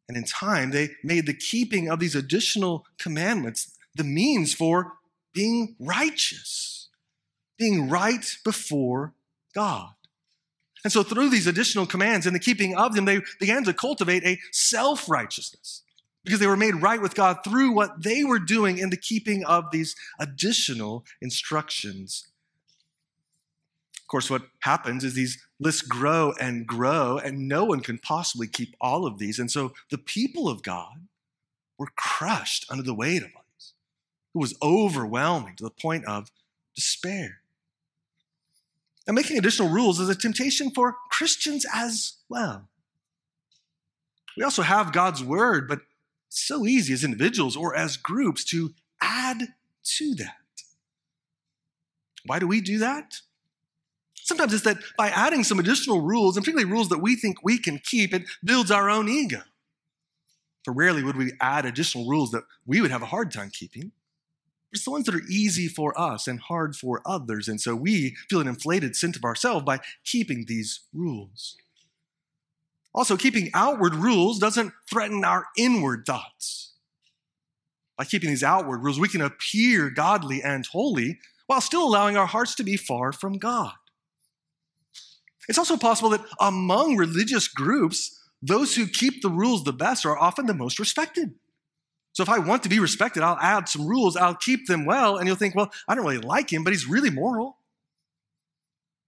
And 0.09 0.17
in 0.17 0.25
time, 0.25 0.71
they 0.71 0.91
made 1.03 1.27
the 1.27 1.35
keeping 1.35 1.89
of 1.89 1.99
these 1.99 2.15
additional 2.15 2.87
commandments 2.99 3.77
the 3.95 4.05
means 4.05 4.53
for 4.53 4.95
being 5.33 5.77
righteous, 5.79 6.84
being 7.59 7.89
right 7.89 8.25
before 8.45 9.15
God. 9.55 9.91
And 10.83 10.93
so, 10.93 11.03
through 11.03 11.31
these 11.31 11.47
additional 11.47 11.87
commands 11.87 12.27
and 12.27 12.35
the 12.35 12.41
keeping 12.41 12.77
of 12.77 12.95
them, 12.95 13.07
they 13.07 13.21
began 13.41 13.65
to 13.65 13.73
cultivate 13.73 14.25
a 14.25 14.39
self 14.53 15.09
righteousness 15.09 15.83
because 16.25 16.41
they 16.41 16.47
were 16.47 16.57
made 16.57 16.83
right 16.83 17.01
with 17.01 17.15
God 17.15 17.39
through 17.45 17.73
what 17.73 18.03
they 18.03 18.25
were 18.25 18.39
doing 18.39 18.79
in 18.79 18.91
the 18.91 18.97
keeping 18.97 19.45
of 19.45 19.71
these 19.71 19.95
additional 20.19 21.05
instructions 21.21 22.29
of 24.05 24.09
course, 24.09 24.29
what 24.29 24.43
happens 24.61 25.03
is 25.03 25.15
these 25.15 25.43
lists 25.59 25.81
grow 25.81 26.35
and 26.39 26.67
grow, 26.67 27.17
and 27.17 27.49
no 27.49 27.65
one 27.65 27.81
can 27.81 27.97
possibly 27.97 28.47
keep 28.47 28.77
all 28.79 29.07
of 29.07 29.17
these. 29.17 29.39
And 29.39 29.51
so 29.51 29.73
the 29.91 29.97
people 29.97 30.47
of 30.47 30.63
God 30.63 31.07
were 31.79 31.89
crushed 31.97 32.67
under 32.71 32.83
the 32.83 32.93
weight 32.95 33.23
of 33.23 33.31
these. 33.31 33.73
It 34.35 34.39
was 34.39 34.59
overwhelming 34.63 35.57
to 35.57 35.65
the 35.65 35.71
point 35.71 36.05
of 36.05 36.31
despair. 36.77 37.41
And 39.07 39.15
making 39.15 39.39
additional 39.39 39.69
rules 39.69 40.01
is 40.01 40.09
a 40.09 40.15
temptation 40.15 40.71
for 40.71 40.97
Christians 41.11 41.67
as 41.75 42.15
well. 42.29 42.69
We 44.37 44.43
also 44.43 44.63
have 44.63 44.93
God's 44.93 45.23
word, 45.23 45.69
but 45.69 45.81
it's 46.29 46.43
so 46.43 46.67
easy 46.67 46.93
as 46.93 47.05
individuals 47.05 47.57
or 47.57 47.77
as 47.77 47.97
groups 47.97 48.45
to 48.47 48.75
add 49.01 49.49
to 49.85 50.15
that. 50.17 50.37
Why 52.27 52.39
do 52.39 52.47
we 52.47 52.61
do 52.61 52.79
that? 52.79 53.21
Sometimes 54.15 54.55
it's 54.55 54.65
that 54.65 54.79
by 54.97 55.11
adding 55.11 55.45
some 55.45 55.59
additional 55.59 56.01
rules, 56.01 56.37
and 56.37 56.45
particularly 56.45 56.71
rules 56.71 56.89
that 56.89 57.03
we 57.03 57.15
think 57.15 57.45
we 57.45 57.59
can 57.59 57.79
keep, 57.79 58.15
it 58.15 58.23
builds 58.43 58.71
our 58.71 58.89
own 58.89 59.07
ego. 59.07 59.43
For 60.65 60.73
rarely 60.73 61.03
would 61.03 61.17
we 61.17 61.33
add 61.43 61.67
additional 61.67 62.09
rules 62.09 62.31
that 62.31 62.45
we 62.65 62.81
would 62.81 62.91
have 62.91 63.03
a 63.03 63.07
hard 63.07 63.31
time 63.31 63.51
keeping. 63.51 63.93
It's 64.75 64.85
the 64.85 64.91
ones 64.91 65.07
that 65.07 65.15
are 65.15 65.23
easy 65.29 65.69
for 65.69 65.99
us 65.99 66.27
and 66.27 66.41
hard 66.41 66.75
for 66.75 67.01
others. 67.07 67.47
And 67.47 67.61
so 67.61 67.77
we 67.77 68.17
feel 68.29 68.41
an 68.41 68.49
inflated 68.49 68.97
sense 68.97 69.17
of 69.17 69.25
ourselves 69.25 69.65
by 69.65 69.79
keeping 70.05 70.47
these 70.47 70.81
rules. 70.93 71.57
Also, 72.93 73.17
keeping 73.17 73.51
outward 73.55 73.95
rules 73.95 74.41
doesn't 74.41 74.73
threaten 74.91 75.25
our 75.25 75.47
inward 75.57 76.05
thoughts. 76.07 76.73
By 77.97 78.05
keeping 78.05 78.31
these 78.31 78.43
outward 78.43 78.83
rules, 78.83 78.99
we 78.99 79.09
can 79.09 79.21
appear 79.21 79.91
godly 79.91 80.43
and 80.43 80.67
holy 80.67 81.21
while 81.47 81.61
still 81.61 81.85
allowing 81.85 82.17
our 82.17 82.27
hearts 82.27 82.57
to 82.57 82.65
be 82.65 82.77
far 82.77 83.13
from 83.13 83.39
God. 83.39 83.75
It's 85.49 85.59
also 85.59 85.77
possible 85.77 86.11
that 86.11 86.25
among 86.41 86.97
religious 86.97 87.47
groups, 87.47 88.21
those 88.43 88.75
who 88.75 88.89
keep 88.89 89.23
the 89.23 89.29
rules 89.29 89.63
the 89.63 89.73
best 89.73 90.05
are 90.05 90.19
often 90.19 90.47
the 90.47 90.55
most 90.55 90.81
respected. 90.81 91.35
So 92.15 92.23
if 92.23 92.29
I 92.29 92.39
want 92.39 92.63
to 92.63 92.69
be 92.69 92.79
respected, 92.79 93.25
I'll 93.25 93.39
add 93.41 93.69
some 93.69 93.87
rules, 93.87 94.17
I'll 94.17 94.37
keep 94.37 94.67
them 94.69 94.87
well, 94.87 95.17
and 95.19 95.27
you'll 95.27 95.37
think, 95.37 95.57
well, 95.57 95.71
I 95.89 95.95
don't 95.95 96.05
really 96.05 96.19
like 96.19 96.53
him, 96.53 96.63
but 96.63 96.73
he's 96.73 96.89
really 96.89 97.11
moral. 97.11 97.59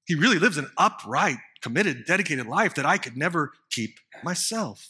He 0.06 0.16
really 0.16 0.40
lives 0.40 0.58
an 0.58 0.70
upright, 0.76 1.38
committed, 1.60 2.04
dedicated 2.04 2.46
life 2.46 2.74
that 2.74 2.84
I 2.84 2.98
could 2.98 3.16
never 3.16 3.52
keep 3.70 4.00
myself. 4.24 4.88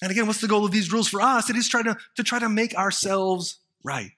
And 0.00 0.10
again, 0.10 0.28
what's 0.28 0.40
the 0.40 0.46
goal 0.46 0.64
of 0.64 0.70
these 0.70 0.92
rules 0.92 1.08
for 1.08 1.20
us? 1.20 1.50
It 1.50 1.56
is 1.56 1.68
trying 1.68 1.84
to, 1.84 1.96
to 2.14 2.22
try 2.22 2.38
to 2.38 2.48
make 2.48 2.74
ourselves 2.76 3.58
right. 3.82 4.12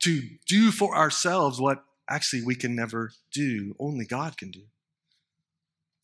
To 0.00 0.22
do 0.48 0.72
for 0.72 0.96
ourselves 0.96 1.60
what 1.60 1.84
actually 2.08 2.42
we 2.42 2.56
can 2.56 2.74
never 2.74 3.12
do, 3.32 3.76
only 3.78 4.06
God 4.06 4.36
can 4.36 4.50
do. 4.50 4.62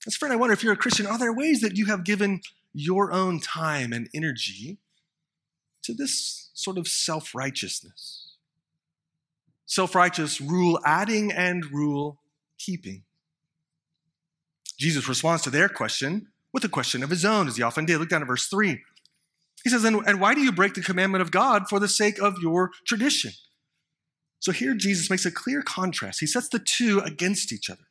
As 0.06 0.14
friend, 0.14 0.32
I 0.32 0.36
wonder 0.36 0.52
if 0.52 0.62
you're 0.62 0.74
a 0.74 0.76
Christian, 0.76 1.06
are 1.06 1.18
there 1.18 1.32
ways 1.32 1.60
that 1.62 1.76
you 1.76 1.86
have 1.86 2.04
given 2.04 2.40
your 2.76 3.10
own 3.10 3.40
time 3.40 3.92
and 3.92 4.08
energy 4.14 4.76
to 5.82 5.94
this 5.94 6.50
sort 6.52 6.76
of 6.76 6.86
self 6.86 7.34
righteousness? 7.34 8.34
Self 9.64 9.94
righteous 9.94 10.40
rule 10.40 10.78
adding 10.84 11.32
and 11.32 11.64
rule 11.72 12.20
keeping. 12.58 13.02
Jesus 14.78 15.08
responds 15.08 15.42
to 15.42 15.50
their 15.50 15.70
question 15.70 16.28
with 16.52 16.64
a 16.64 16.68
question 16.68 17.02
of 17.02 17.10
his 17.10 17.24
own, 17.24 17.48
as 17.48 17.56
he 17.56 17.62
often 17.62 17.86
did. 17.86 17.98
Look 17.98 18.10
down 18.10 18.22
at 18.22 18.28
verse 18.28 18.46
3. 18.46 18.78
He 19.64 19.70
says, 19.70 19.82
And 19.84 20.20
why 20.20 20.34
do 20.34 20.42
you 20.42 20.52
break 20.52 20.74
the 20.74 20.82
commandment 20.82 21.22
of 21.22 21.30
God 21.30 21.68
for 21.68 21.80
the 21.80 21.88
sake 21.88 22.20
of 22.20 22.36
your 22.40 22.70
tradition? 22.86 23.32
So 24.38 24.52
here 24.52 24.74
Jesus 24.74 25.10
makes 25.10 25.24
a 25.24 25.30
clear 25.30 25.62
contrast. 25.62 26.20
He 26.20 26.26
sets 26.26 26.48
the 26.48 26.58
two 26.58 27.00
against 27.00 27.52
each 27.52 27.70
other. 27.70 27.88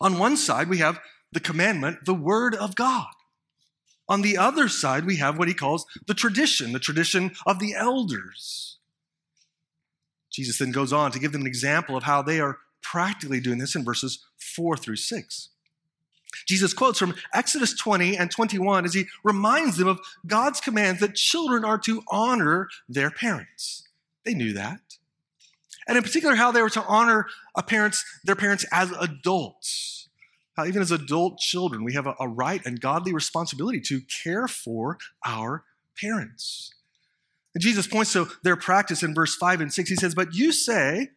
On 0.00 0.18
one 0.18 0.36
side, 0.36 0.68
we 0.68 0.78
have 0.78 1.00
the 1.32 1.40
commandment, 1.40 2.04
the 2.04 2.14
word 2.14 2.54
of 2.54 2.74
God. 2.74 3.06
On 4.08 4.22
the 4.22 4.38
other 4.38 4.68
side, 4.68 5.04
we 5.04 5.16
have 5.16 5.38
what 5.38 5.48
he 5.48 5.54
calls 5.54 5.86
the 6.06 6.14
tradition, 6.14 6.72
the 6.72 6.78
tradition 6.78 7.32
of 7.44 7.58
the 7.58 7.74
elders. 7.74 8.78
Jesus 10.30 10.58
then 10.58 10.70
goes 10.70 10.92
on 10.92 11.10
to 11.12 11.18
give 11.18 11.32
them 11.32 11.40
an 11.40 11.46
example 11.46 11.96
of 11.96 12.04
how 12.04 12.22
they 12.22 12.40
are 12.40 12.58
practically 12.82 13.40
doing 13.40 13.58
this 13.58 13.74
in 13.74 13.84
verses 13.84 14.24
4 14.38 14.76
through 14.76 14.96
6. 14.96 15.48
Jesus 16.46 16.74
quotes 16.74 16.98
from 16.98 17.14
Exodus 17.34 17.74
20 17.76 18.16
and 18.16 18.30
21 18.30 18.84
as 18.84 18.94
he 18.94 19.06
reminds 19.24 19.78
them 19.78 19.88
of 19.88 19.98
God's 20.26 20.60
commands 20.60 21.00
that 21.00 21.14
children 21.14 21.64
are 21.64 21.78
to 21.78 22.02
honor 22.08 22.68
their 22.88 23.10
parents. 23.10 23.88
They 24.24 24.34
knew 24.34 24.52
that 24.52 24.80
and 25.86 25.96
in 25.96 26.02
particular, 26.02 26.34
how 26.34 26.50
they 26.50 26.62
were 26.62 26.70
to 26.70 26.84
honor 26.84 27.26
parents, 27.66 28.04
their 28.24 28.34
parents 28.34 28.64
as 28.72 28.90
adults. 28.92 30.05
How 30.56 30.64
even 30.64 30.82
as 30.82 30.90
adult 30.90 31.38
children, 31.38 31.84
we 31.84 31.94
have 31.94 32.06
a, 32.06 32.14
a 32.18 32.28
right 32.28 32.64
and 32.64 32.80
godly 32.80 33.12
responsibility 33.12 33.80
to 33.82 34.00
care 34.00 34.48
for 34.48 34.98
our 35.24 35.64
parents. 36.00 36.72
And 37.54 37.62
Jesus 37.62 37.86
points 37.86 38.12
to 38.14 38.28
their 38.42 38.56
practice 38.56 39.02
in 39.02 39.14
verse 39.14 39.34
5 39.36 39.60
and 39.60 39.72
6. 39.72 39.88
He 39.88 39.96
says, 39.96 40.14
But 40.14 40.34
you 40.34 40.52
say, 40.52 41.10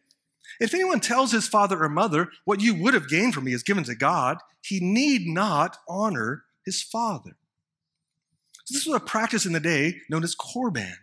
if 0.60 0.74
anyone 0.74 1.00
tells 1.00 1.32
his 1.32 1.48
father 1.48 1.82
or 1.82 1.88
mother, 1.88 2.28
what 2.44 2.60
you 2.60 2.74
would 2.74 2.94
have 2.94 3.08
gained 3.08 3.34
from 3.34 3.44
me 3.44 3.52
is 3.52 3.62
given 3.62 3.84
to 3.84 3.94
God, 3.94 4.38
he 4.62 4.78
need 4.80 5.26
not 5.26 5.78
honor 5.88 6.44
his 6.64 6.82
father. 6.82 7.36
So 8.64 8.74
this 8.74 8.86
was 8.86 8.96
a 8.96 9.00
practice 9.00 9.46
in 9.46 9.52
the 9.52 9.60
day 9.60 9.96
known 10.10 10.22
as 10.22 10.36
korban 10.36 10.94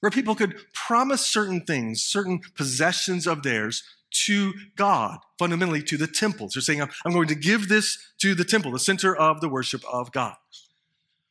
where 0.00 0.10
people 0.10 0.34
could 0.34 0.54
promise 0.72 1.26
certain 1.26 1.60
things, 1.60 2.02
certain 2.02 2.40
possessions 2.56 3.26
of 3.26 3.42
theirs 3.42 3.82
to 4.10 4.54
God, 4.76 5.18
fundamentally 5.38 5.82
to 5.82 5.96
the 5.96 6.06
temples. 6.06 6.54
They're 6.54 6.62
saying, 6.62 6.80
I'm 6.80 7.12
going 7.12 7.28
to 7.28 7.34
give 7.34 7.68
this 7.68 7.98
to 8.18 8.34
the 8.34 8.44
temple, 8.44 8.72
the 8.72 8.78
center 8.78 9.14
of 9.14 9.40
the 9.40 9.48
worship 9.48 9.82
of 9.90 10.12
God. 10.12 10.36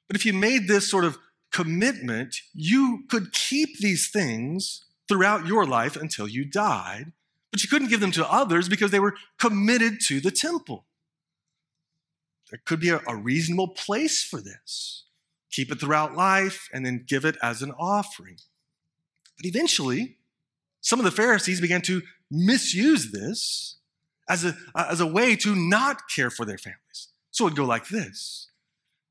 But 0.08 0.16
if 0.16 0.26
you 0.26 0.34
made 0.34 0.68
this 0.68 0.90
sort 0.90 1.06
of 1.06 1.18
commitment, 1.52 2.38
you 2.54 3.04
could 3.10 3.34
keep 3.34 3.80
these 3.80 4.10
things 4.10 4.86
throughout 5.08 5.48
your 5.48 5.66
life 5.66 5.96
until 5.96 6.28
you 6.28 6.46
died, 6.46 7.14
but 7.52 7.64
you 7.64 7.70
couldn't 7.70 7.90
give 7.90 8.00
them 8.00 8.12
to 8.12 8.32
others 8.32 8.70
because 8.70 8.92
they 8.92 9.00
were 9.00 9.16
committed 9.40 10.00
to 10.02 10.20
the 10.20 10.32
temple. 10.32 10.86
There 12.52 12.62
could 12.66 12.80
be 12.80 12.90
a, 12.90 13.02
a 13.08 13.16
reasonable 13.16 13.70
place 13.70 14.24
for 14.24 14.40
this. 14.40 15.04
Keep 15.52 15.72
it 15.72 15.80
throughout 15.80 16.16
life 16.16 16.70
and 16.74 16.86
then 16.86 17.06
give 17.08 17.26
it 17.26 17.38
as 17.42 17.62
an 17.62 17.72
offering. 17.80 18.38
But 19.38 19.46
eventually, 19.46 20.18
some 20.82 21.00
of 21.00 21.06
the 21.06 21.12
Pharisees 21.12 21.62
began 21.62 21.82
to 21.84 22.02
misuse 22.30 23.12
this 23.12 23.78
as 24.30 24.44
a, 24.44 24.56
as 24.76 25.00
a 25.00 25.08
way 25.08 25.36
to 25.38 25.56
not 25.56 26.10
care 26.14 26.30
for 26.30 26.46
their 26.46 26.58
families. 26.58 27.10
So 27.32 27.46
it 27.46 27.52
would 27.52 27.58
go 27.58 27.66
like 27.66 27.88
this 27.88 28.50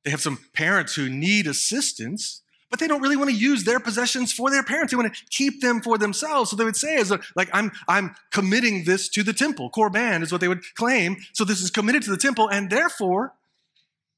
They 0.05 0.11
have 0.11 0.21
some 0.21 0.39
parents 0.53 0.95
who 0.95 1.09
need 1.09 1.47
assistance, 1.47 2.43
but 2.71 2.81
they 2.81 2.89
don't 2.89 3.01
really 3.01 3.17
want 3.17 3.31
to 3.31 3.37
use 3.37 3.65
their 3.65 3.81
possessions 3.81 4.33
for 4.33 4.51
their 4.51 4.63
parents. 4.63 4.93
They 4.93 4.97
want 4.97 5.15
to 5.15 5.23
keep 5.31 5.63
them 5.63 5.81
for 5.81 5.97
themselves. 5.99 6.51
So 6.51 6.57
they 6.57 6.65
would 6.65 6.77
say, 6.77 6.97
as 6.97 7.11
a, 7.11 7.21
like, 7.35 7.49
I'm, 7.53 7.73
I'm 7.89 8.15
committing 8.33 8.85
this 8.85 9.09
to 9.11 9.23
the 9.23 9.33
temple. 9.33 9.71
Korban 9.71 10.23
is 10.23 10.33
what 10.33 10.41
they 10.41 10.49
would 10.49 10.63
claim. 10.75 11.17
So 11.33 11.45
this 11.45 11.63
is 11.63 11.71
committed 11.71 12.03
to 12.03 12.11
the 12.11 12.17
temple, 12.17 12.49
and 12.49 12.69
therefore 12.69 13.35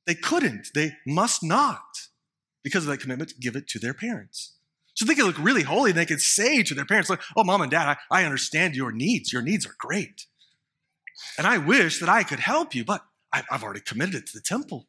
they 0.06 0.14
couldn't, 0.14 0.68
they 0.74 0.92
must 1.06 1.42
not, 1.42 2.08
because 2.64 2.84
of 2.84 2.90
that 2.90 3.00
commitment, 3.00 3.34
give 3.38 3.54
it 3.54 3.68
to 3.68 3.78
their 3.78 3.94
parents. 3.94 4.54
So 4.98 5.04
they 5.04 5.14
could 5.14 5.26
look 5.26 5.38
really 5.38 5.62
holy 5.62 5.92
and 5.92 5.96
they 5.96 6.04
could 6.04 6.20
say 6.20 6.64
to 6.64 6.74
their 6.74 6.84
parents, 6.84 7.08
like, 7.08 7.20
oh, 7.36 7.44
mom 7.44 7.60
and 7.60 7.70
dad, 7.70 7.96
I, 8.10 8.22
I 8.22 8.24
understand 8.24 8.74
your 8.74 8.90
needs. 8.90 9.32
Your 9.32 9.42
needs 9.42 9.64
are 9.64 9.76
great. 9.78 10.26
And 11.38 11.46
I 11.46 11.56
wish 11.56 12.00
that 12.00 12.08
I 12.08 12.24
could 12.24 12.40
help 12.40 12.74
you, 12.74 12.84
but 12.84 13.04
I, 13.32 13.44
I've 13.48 13.62
already 13.62 13.78
committed 13.78 14.16
it 14.16 14.26
to 14.26 14.32
the 14.34 14.42
temple. 14.42 14.88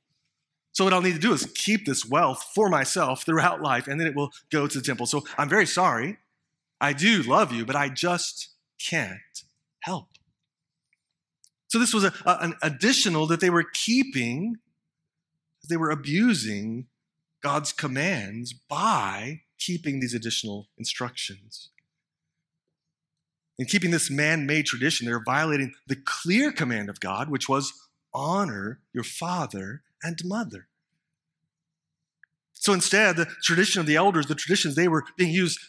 So 0.72 0.84
what 0.84 0.94
I'll 0.94 1.04
need 1.04 1.14
to 1.14 1.20
do 1.20 1.32
is 1.32 1.46
keep 1.54 1.86
this 1.86 2.08
wealth 2.08 2.44
for 2.56 2.70
myself 2.70 3.24
throughout 3.24 3.62
life, 3.62 3.88
and 3.88 4.00
then 4.00 4.08
it 4.08 4.16
will 4.16 4.32
go 4.52 4.66
to 4.66 4.80
the 4.80 4.84
temple. 4.84 5.06
So 5.06 5.26
I'm 5.38 5.48
very 5.48 5.68
sorry. 5.68 6.18
I 6.82 6.94
do 6.94 7.22
love 7.22 7.54
you, 7.54 7.64
but 7.64 7.76
I 7.76 7.90
just 7.90 8.50
can't 8.84 9.20
help. 9.82 10.08
So 11.68 11.78
this 11.78 11.94
was 11.94 12.04
a, 12.04 12.14
a, 12.26 12.38
an 12.42 12.56
additional 12.64 13.28
that 13.28 13.42
they 13.42 13.52
were 13.52 13.66
keeping, 13.74 14.56
they 15.70 15.78
were 15.78 15.92
abusing 15.92 16.88
God's 17.44 17.74
commands 17.74 18.54
by 18.54 19.42
keeping 19.60 20.00
these 20.00 20.14
additional 20.14 20.68
instructions. 20.78 21.70
In 23.58 23.66
keeping 23.66 23.92
this 23.92 24.10
man 24.10 24.46
made 24.46 24.66
tradition, 24.66 25.06
they're 25.06 25.24
violating 25.24 25.74
the 25.86 25.98
clear 25.98 26.52
command 26.52 26.90
of 26.90 27.00
God, 27.00 27.30
which 27.30 27.50
was 27.50 27.74
honor 28.14 28.80
your 28.94 29.04
father 29.04 29.84
and 30.02 30.18
mother. 30.24 30.68
So 32.54 32.74
instead, 32.74 33.18
the 33.18 33.28
tradition 33.44 33.80
of 33.80 33.86
the 33.86 33.96
elders, 33.96 34.28
the 34.28 34.36
traditions 34.36 34.76
they 34.76 34.88
were 34.88 35.06
being 35.18 35.34
used, 35.34 35.60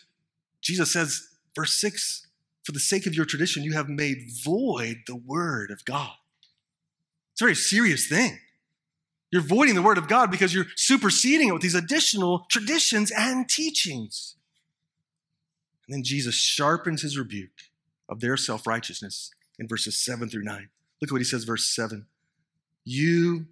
Jesus 0.61 0.92
says, 0.92 1.28
verse 1.54 1.75
6 1.75 2.26
for 2.62 2.73
the 2.73 2.80
sake 2.80 3.06
of 3.06 3.14
your 3.14 3.25
tradition, 3.25 3.64
you 3.64 3.73
have 3.73 3.88
made 3.88 4.30
void 4.44 4.99
the 5.06 5.16
word 5.16 5.70
of 5.70 5.85
God. 5.85 6.12
It's 7.32 7.40
a 7.40 7.44
very 7.44 7.54
serious 7.54 8.06
thing. 8.06 8.38
You're 9.32 9.42
voiding 9.42 9.75
the 9.75 9.82
word 9.82 9.99
of 9.99 10.08
God 10.08 10.30
because 10.30 10.52
you're 10.52 10.66
superseding 10.76 11.49
it 11.49 11.52
with 11.52 11.62
these 11.62 11.75
additional 11.75 12.46
traditions 12.50 13.12
and 13.16 13.49
teachings. 13.49 14.34
And 15.87 15.94
then 15.94 16.02
Jesus 16.02 16.34
sharpens 16.34 17.02
his 17.02 17.16
rebuke 17.16 17.50
of 18.08 18.20
their 18.20 18.37
self 18.37 18.66
righteousness 18.66 19.30
in 19.58 19.68
verses 19.68 19.96
7 19.99 20.28
through 20.28 20.44
9. 20.44 20.68
Look 21.00 21.10
at 21.10 21.12
what 21.12 21.20
he 21.20 21.25
says, 21.25 21.44
verse 21.44 21.66
7. 21.66 22.06
You 22.84 23.46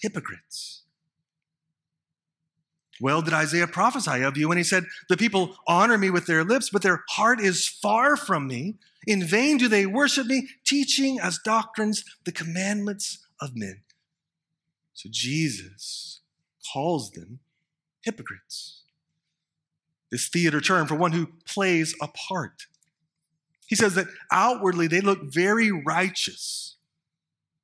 hypocrites. 0.00 0.82
Well, 3.00 3.22
did 3.22 3.34
Isaiah 3.34 3.66
prophesy 3.66 4.22
of 4.22 4.36
you 4.36 4.48
when 4.48 4.58
he 4.58 4.64
said, 4.64 4.84
The 5.08 5.16
people 5.16 5.56
honor 5.66 5.98
me 5.98 6.10
with 6.10 6.26
their 6.26 6.44
lips, 6.44 6.70
but 6.70 6.82
their 6.82 7.04
heart 7.10 7.40
is 7.40 7.68
far 7.68 8.16
from 8.16 8.46
me. 8.46 8.76
In 9.06 9.24
vain 9.24 9.58
do 9.58 9.68
they 9.68 9.86
worship 9.86 10.26
me, 10.26 10.48
teaching 10.64 11.18
as 11.20 11.38
doctrines 11.44 12.04
the 12.24 12.32
commandments 12.32 13.26
of 13.40 13.56
men. 13.56 13.83
So 14.94 15.08
Jesus 15.12 16.20
calls 16.72 17.10
them 17.10 17.40
hypocrites. 18.02 18.82
This 20.10 20.28
theater 20.28 20.60
term 20.60 20.86
for 20.86 20.94
one 20.94 21.12
who 21.12 21.28
plays 21.46 21.94
a 22.00 22.08
part. 22.08 22.66
He 23.66 23.74
says 23.74 23.94
that 23.94 24.06
outwardly 24.30 24.86
they 24.86 25.00
look 25.00 25.32
very 25.32 25.70
righteous. 25.70 26.76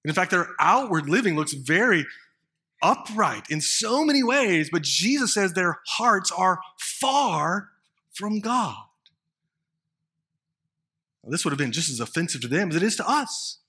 And 0.05 0.11
in 0.11 0.15
fact, 0.15 0.31
their 0.31 0.49
outward 0.59 1.09
living 1.09 1.37
looks 1.37 1.53
very 1.53 2.07
upright 2.83 3.45
in 3.51 3.61
so 3.61 4.05
many 4.05 4.23
ways, 4.23 4.71
but 4.73 4.83
Jesus 4.83 5.35
says 5.35 5.53
their 5.53 5.81
hearts 5.87 6.33
are 6.33 6.61
far 6.79 7.69
from 8.13 8.41
God. 8.41 8.77
Well, 11.23 11.31
this 11.31 11.45
would 11.45 11.53
have 11.53 11.59
been 11.59 11.73
just 11.73 11.91
as 11.91 12.01
offensive 12.01 12.41
to 12.41 12.49
them 12.49 12.71
as 12.71 12.77
it 12.77 12.83
is 12.83 12.97
to 12.97 13.09
us. 13.09 13.60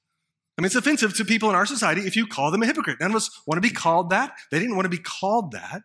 Mean, 0.62 0.68
it's 0.68 0.75
offensive 0.75 1.15
to 1.15 1.25
people 1.25 1.50
in 1.50 1.56
our 1.56 1.65
society 1.65 2.01
if 2.01 2.15
you 2.15 2.27
call 2.27 2.51
them 2.51 2.62
a 2.62 2.68
hypocrite. 2.68 3.00
None 3.00 3.10
of 3.10 3.15
us 3.15 3.41
want 3.48 3.58
to 3.58 3.68
be 3.68 3.74
called 3.74 4.12
that. 4.12 4.36
They 4.51 4.60
didn't 4.60 4.75
want 4.75 4.86
to 4.86 4.96
be 4.96 5.00
called 5.00 5.53
that. 5.53 5.82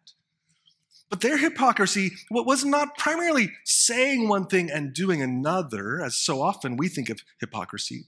But 1.08 1.22
their 1.22 1.38
hypocrisy 1.38 2.10
was 2.30 2.62
not 2.62 2.98
primarily 2.98 3.52
saying 3.64 4.28
one 4.28 4.46
thing 4.46 4.70
and 4.70 4.92
doing 4.92 5.22
another, 5.22 6.02
as 6.04 6.14
so 6.14 6.42
often 6.42 6.76
we 6.76 6.88
think 6.88 7.08
of 7.08 7.22
hypocrisy. 7.40 8.04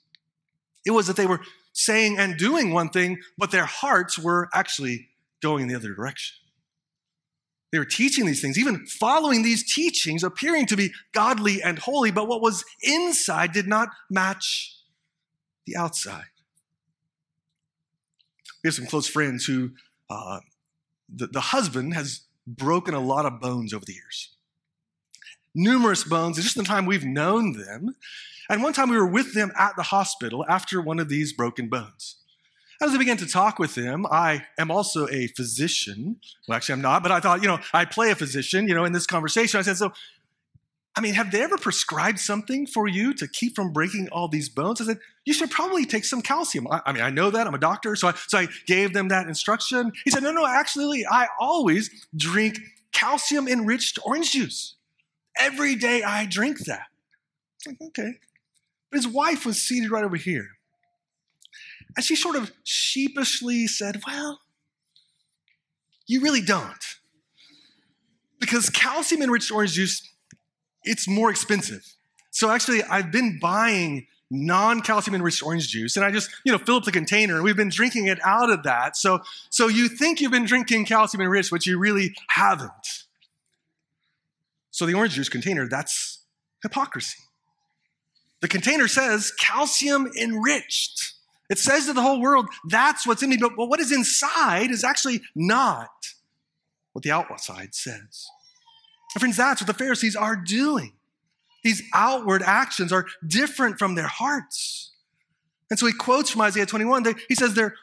It 0.85 0.91
was 0.91 1.07
that 1.07 1.17
they 1.17 1.27
were 1.27 1.41
saying 1.73 2.19
and 2.19 2.37
doing 2.37 2.75
one 2.75 2.91
thing, 2.91 3.17
but 3.39 3.51
their 3.51 3.65
hearts 3.65 4.19
were 4.19 4.51
actually 4.53 5.09
going 5.41 5.63
in 5.63 5.69
the 5.69 5.75
other 5.75 5.95
direction. 5.95 6.37
They 7.73 7.79
were 7.79 7.87
teaching 7.87 8.27
these 8.27 8.43
things, 8.43 8.59
even 8.59 8.85
following 8.85 9.43
these 9.43 9.73
teachings, 9.75 10.23
appearing 10.23 10.67
to 10.67 10.77
be 10.77 10.91
godly 11.15 11.63
and 11.63 11.79
holy, 11.79 12.11
but 12.11 12.29
what 12.29 12.43
was 12.43 12.63
inside 12.83 13.53
did 13.53 13.69
not 13.69 13.89
match 14.11 14.77
the 15.67 15.75
outside. 15.75 16.25
We 18.63 18.69
have 18.69 18.75
some 18.75 18.87
close 18.87 19.09
friends 19.09 19.45
who 19.45 19.71
uh, 20.11 20.41
the, 21.09 21.27
the 21.27 21.41
husband 21.41 21.95
has 21.95 22.23
broken 22.47 22.95
a 22.95 23.01
lot 23.01 23.27
of 23.27 23.41
bones 23.41 23.73
over 23.73 23.85
the 23.85 23.95
years. 23.95 24.35
Numerous 25.55 26.05
bones, 26.05 26.37
just 26.37 26.57
in 26.57 26.63
the 26.63 26.69
time 26.69 26.87
we've 26.87 27.05
known 27.05 27.53
them. 27.53 27.95
And 28.49 28.63
one 28.63 28.73
time 28.73 28.91
we 28.91 28.97
were 28.97 29.07
with 29.07 29.35
them 29.35 29.53
at 29.59 29.77
the 29.77 29.83
hospital 29.83 30.45
after 30.49 30.81
one 30.81 30.99
of 30.99 31.09
these 31.09 31.33
broken 31.33 31.69
bones. 31.69 32.17
As 32.81 32.95
I 32.95 32.99
began 32.99 33.17
to 33.17 33.27
talk 33.27 33.59
with 33.59 33.75
them, 33.75 34.07
I 34.07 34.47
am 34.57 34.71
also 34.71 35.09
a 35.09 35.27
physician. 35.29 36.17
Well, 36.47 36.57
actually, 36.57 36.75
I'm 36.75 36.81
not, 36.81 37.03
but 37.03 37.11
I 37.11 37.19
thought, 37.19 37.43
you 37.43 37.49
know, 37.49 37.59
I 37.73 37.85
play 37.85 38.11
a 38.11 38.15
physician, 38.15 38.69
you 38.69 38.75
know, 38.75 38.85
in 38.85 38.93
this 38.93 39.07
conversation. 39.07 39.59
I 39.59 39.63
said, 39.63 39.77
so, 39.77 39.93
I 40.99 41.01
mean, 41.01 41.15
have 41.15 41.31
they 41.31 41.43
ever 41.45 41.57
prescribed 41.57 42.19
something 42.19 42.67
for 42.67 42.89
you 42.89 43.15
to 43.15 43.29
keep 43.29 43.55
from 43.55 43.73
breaking 43.73 44.09
all 44.11 44.27
these 44.27 44.49
bones? 44.49 44.81
I 44.81 44.85
said, 44.85 44.99
you 45.25 45.33
should 45.33 45.49
probably 45.49 45.85
take 45.85 46.05
some 46.05 46.23
calcium. 46.23 46.67
I, 46.69 46.81
I 46.87 46.93
mean, 46.93 47.05
I 47.05 47.11
know 47.11 47.31
that. 47.31 47.47
I'm 47.47 47.55
a 47.55 47.59
doctor. 47.59 47.95
So 47.95 48.09
I, 48.09 48.15
so 48.27 48.39
I 48.39 48.49
gave 48.67 48.95
them 48.95 49.07
that 49.07 49.29
instruction. 49.29 49.93
He 50.05 50.11
said, 50.11 50.25
no, 50.25 50.33
no, 50.33 50.45
actually, 50.45 51.07
I 51.09 51.29
always 51.39 51.89
drink 52.17 52.59
calcium 52.91 53.47
enriched 53.47 54.01
orange 54.05 54.33
juice. 54.33 54.75
Every 55.39 55.77
day 55.77 56.03
I 56.03 56.27
drink 56.27 56.65
that. 56.65 56.87
Like, 57.65 57.77
okay. 57.81 58.15
But 58.91 58.97
his 58.97 59.07
wife 59.07 59.47
was 59.47 59.63
seated 59.63 59.93
right 59.93 60.03
over 60.03 60.17
here. 60.17 60.49
And 61.95 62.05
she 62.05 62.17
sort 62.17 62.35
of 62.35 62.51
sheepishly 62.65 63.69
said, 63.69 64.01
Well, 64.05 64.41
you 66.09 66.21
really 66.23 66.43
don't. 66.43 66.75
Because 68.41 68.69
calcium 68.69 69.23
enriched 69.23 69.53
orange 69.53 69.75
juice, 69.75 70.08
it's 70.85 71.09
more 71.09 71.31
expensive. 71.31 71.83
So 72.31 72.51
actually, 72.51 72.83
I've 72.83 73.11
been 73.11 73.39
buying 73.41 74.07
non-calcium 74.31 75.15
enriched 75.15 75.43
orange 75.43 75.69
juice 75.69 75.97
and 75.97 76.05
i 76.05 76.11
just 76.11 76.29
you 76.45 76.53
know 76.53 76.59
fill 76.59 76.77
up 76.77 76.85
the 76.85 76.93
container 76.93 77.37
and 77.37 77.45
we've 77.45 77.57
been 77.57 77.71
drinking 77.71 78.09
it 78.09 78.19
out 78.23 78.51
of 78.51 78.63
that 78.63 78.95
so 78.95 79.21
so 79.49 79.69
you 79.69 79.89
think 79.89 80.21
you've 80.21 80.31
been 80.31 80.45
drinking 80.45 80.85
calcium 80.85 81.23
enriched 81.23 81.51
but 81.51 81.65
you 81.65 81.79
really 81.79 82.15
haven't 82.29 83.07
so 84.71 84.85
the 84.85 84.93
orange 84.93 85.15
juice 85.15 85.31
container 85.31 85.67
that's 85.67 86.25
hypocrisy 86.63 87.17
the 88.43 88.49
container 88.49 88.87
says 88.87 89.33
calcium 89.33 90.07
enriched 90.21 91.15
it 91.49 91.59
says 91.59 91.87
to 91.87 91.93
the 91.93 92.03
whole 92.03 92.21
world, 92.21 92.47
that's 92.69 93.07
what's 93.07 93.23
in 93.23 93.31
me. 93.31 93.39
But 93.39 93.57
what 93.57 93.81
is 93.81 93.91
inside 93.91 94.71
is 94.71 94.85
actually 94.85 95.23
not 95.35 95.89
what 96.93 97.03
the 97.03 97.11
outside 97.11 97.75
says. 97.75 98.29
And 99.15 99.21
friends, 99.21 99.37
that's 99.37 99.61
what 99.61 99.67
the 99.67 99.75
Pharisees 99.75 100.17
are 100.17 100.37
doing. 100.37 100.93
These 101.65 101.83
outward 101.95 102.43
actions 102.43 102.93
are 102.93 103.07
different 103.27 103.79
from 103.79 103.95
their 103.95 104.07
hearts. 104.07 104.93
And 105.71 105.79
so 105.79 105.87
he 105.87 105.93
quotes 105.93 106.31
from 106.31 106.43
Isaiah 106.43 106.67
21. 106.67 107.03
They, 107.03 107.15
he 107.29 107.35
says 107.35 107.55
they're, 107.55 107.75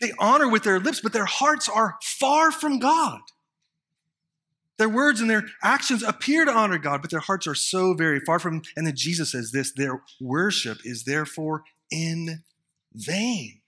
they 0.00 0.12
honor 0.18 0.48
with 0.48 0.62
their 0.62 0.80
lips, 0.80 1.00
but 1.00 1.12
their 1.12 1.26
hearts 1.26 1.68
are 1.68 1.96
far 2.02 2.50
from 2.50 2.78
God. 2.78 3.20
Their 4.78 4.88
words 4.88 5.20
and 5.20 5.28
their 5.28 5.44
actions 5.62 6.02
appear 6.02 6.46
to 6.46 6.50
honor 6.50 6.78
God, 6.78 7.02
but 7.02 7.10
their 7.10 7.20
hearts 7.20 7.46
are 7.46 7.54
so 7.54 7.92
very 7.92 8.18
far 8.20 8.38
from. 8.38 8.62
And 8.76 8.86
then 8.86 8.96
Jesus 8.96 9.32
says 9.32 9.52
this 9.52 9.72
their 9.72 10.02
worship 10.20 10.78
is 10.84 11.04
therefore 11.04 11.64
in 11.90 12.42
vain. 12.94 13.60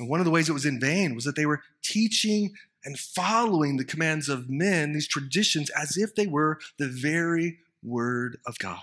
And 0.00 0.08
one 0.08 0.20
of 0.20 0.24
the 0.24 0.30
ways 0.30 0.48
it 0.48 0.54
was 0.54 0.64
in 0.64 0.80
vain 0.80 1.14
was 1.14 1.24
that 1.24 1.36
they 1.36 1.44
were 1.44 1.60
teaching 1.82 2.54
and 2.84 2.98
following 2.98 3.76
the 3.76 3.84
commands 3.84 4.28
of 4.28 4.48
men, 4.48 4.92
these 4.92 5.08
traditions, 5.08 5.70
as 5.70 5.96
if 5.96 6.14
they 6.14 6.26
were 6.26 6.58
the 6.78 6.88
very 6.88 7.58
word 7.82 8.38
of 8.46 8.58
God. 8.58 8.82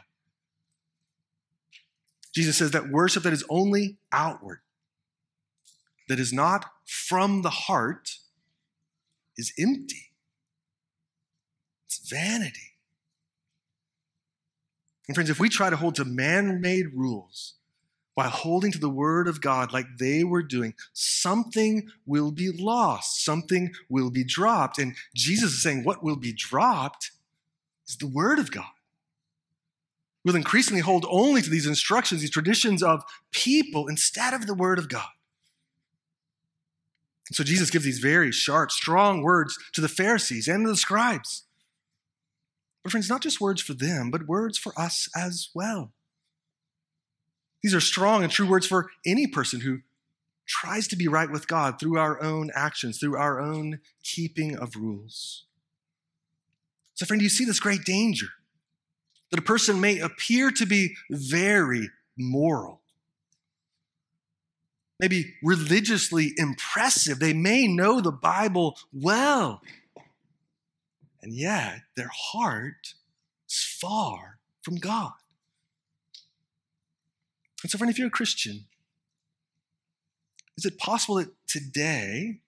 Jesus 2.33 2.57
says 2.57 2.71
that 2.71 2.89
worship 2.89 3.23
that 3.23 3.33
is 3.33 3.45
only 3.49 3.97
outward, 4.11 4.59
that 6.09 6.19
is 6.19 6.33
not 6.33 6.65
from 6.85 7.41
the 7.41 7.49
heart, 7.49 8.17
is 9.37 9.53
empty. 9.57 10.11
It's 11.85 12.09
vanity. 12.09 12.73
And 15.07 15.15
friends, 15.15 15.29
if 15.29 15.39
we 15.39 15.49
try 15.49 15.69
to 15.69 15.77
hold 15.77 15.95
to 15.95 16.05
man 16.05 16.59
made 16.59 16.87
rules, 16.93 17.53
while 18.15 18.29
holding 18.29 18.71
to 18.71 18.79
the 18.79 18.89
word 18.89 19.27
of 19.27 19.41
God 19.41 19.71
like 19.71 19.85
they 19.99 20.23
were 20.23 20.41
doing, 20.41 20.73
something 20.93 21.89
will 22.05 22.31
be 22.31 22.49
lost, 22.49 23.23
something 23.23 23.73
will 23.89 24.09
be 24.09 24.23
dropped. 24.23 24.79
And 24.79 24.95
Jesus 25.13 25.53
is 25.53 25.61
saying, 25.61 25.83
What 25.83 26.03
will 26.03 26.15
be 26.15 26.33
dropped 26.33 27.11
is 27.87 27.97
the 27.97 28.07
word 28.07 28.39
of 28.39 28.51
God. 28.51 28.65
We'll 30.23 30.35
increasingly 30.35 30.81
hold 30.81 31.05
only 31.07 31.41
to 31.43 31.49
these 31.49 31.67
instructions, 31.67 32.21
these 32.21 32.31
traditions 32.31 32.81
of 32.81 33.03
people 33.31 33.87
instead 33.87 34.33
of 34.33 34.47
the 34.47 34.55
word 34.55 34.79
of 34.79 34.89
God. 34.89 35.09
So 37.31 37.43
Jesus 37.43 37.69
gives 37.69 37.85
these 37.85 37.99
very 37.99 38.31
sharp, 38.31 38.71
strong 38.71 39.21
words 39.21 39.57
to 39.73 39.81
the 39.81 39.89
Pharisees 39.89 40.47
and 40.47 40.65
the 40.65 40.75
scribes. 40.75 41.43
But, 42.81 42.91
friends, 42.91 43.09
not 43.09 43.21
just 43.21 43.41
words 43.41 43.61
for 43.61 43.73
them, 43.73 44.09
but 44.11 44.27
words 44.27 44.57
for 44.57 44.79
us 44.79 45.09
as 45.15 45.49
well. 45.53 45.91
These 47.65 47.73
are 47.73 47.81
strong 47.81 48.21
and 48.21 48.31
true 48.31 48.47
words 48.47 48.67
for 48.67 48.91
any 49.07 49.25
person 49.25 49.61
who 49.61 49.79
tries 50.45 50.87
to 50.89 50.95
be 50.95 51.07
right 51.07 51.31
with 51.31 51.47
God 51.47 51.79
through 51.79 51.97
our 51.97 52.21
own 52.21 52.51
actions, 52.53 52.99
through 52.99 53.17
our 53.17 53.41
own 53.41 53.79
keeping 54.03 54.55
of 54.55 54.75
rules. 54.75 55.45
So, 56.93 57.07
friend, 57.07 57.23
you 57.23 57.27
see 57.27 57.43
this 57.43 57.59
great 57.59 57.83
danger? 57.83 58.27
That 59.31 59.39
a 59.39 59.41
person 59.41 59.81
may 59.81 59.97
appear 59.97 60.51
to 60.51 60.67
be 60.67 60.95
very 61.09 61.89
moral, 62.15 62.81
maybe 64.99 65.33
religiously 65.41 66.33
impressive. 66.37 67.17
They 67.17 67.33
may 67.33 67.65
know 67.65 67.99
the 67.99 68.11
Bible 68.11 68.77
well, 68.93 69.63
and 71.19 71.33
yet 71.33 71.79
their 71.97 72.11
heart 72.13 72.93
is 73.49 73.77
far 73.81 74.37
from 74.61 74.75
God. 74.75 75.13
And 77.63 77.71
so, 77.71 77.77
friend, 77.77 77.89
if 77.91 77.97
you're 77.97 78.07
a 78.07 78.11
Christian, 78.11 78.65
is 80.57 80.65
it 80.65 80.77
possible 80.77 81.15
that 81.15 81.29
today 81.47 82.39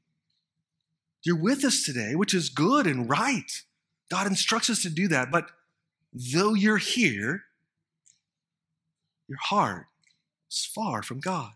you're 1.23 1.35
with 1.35 1.65
us 1.65 1.83
today, 1.83 2.15
which 2.15 2.33
is 2.33 2.49
good 2.49 2.87
and 2.87 3.09
right? 3.09 3.63
God 4.09 4.27
instructs 4.27 4.69
us 4.69 4.81
to 4.83 4.89
do 4.89 5.07
that. 5.09 5.31
But 5.31 5.49
though 6.13 6.53
you're 6.53 6.77
here, 6.77 7.43
your 9.27 9.39
heart 9.41 9.87
is 10.49 10.65
far 10.65 11.03
from 11.03 11.19
God. 11.19 11.51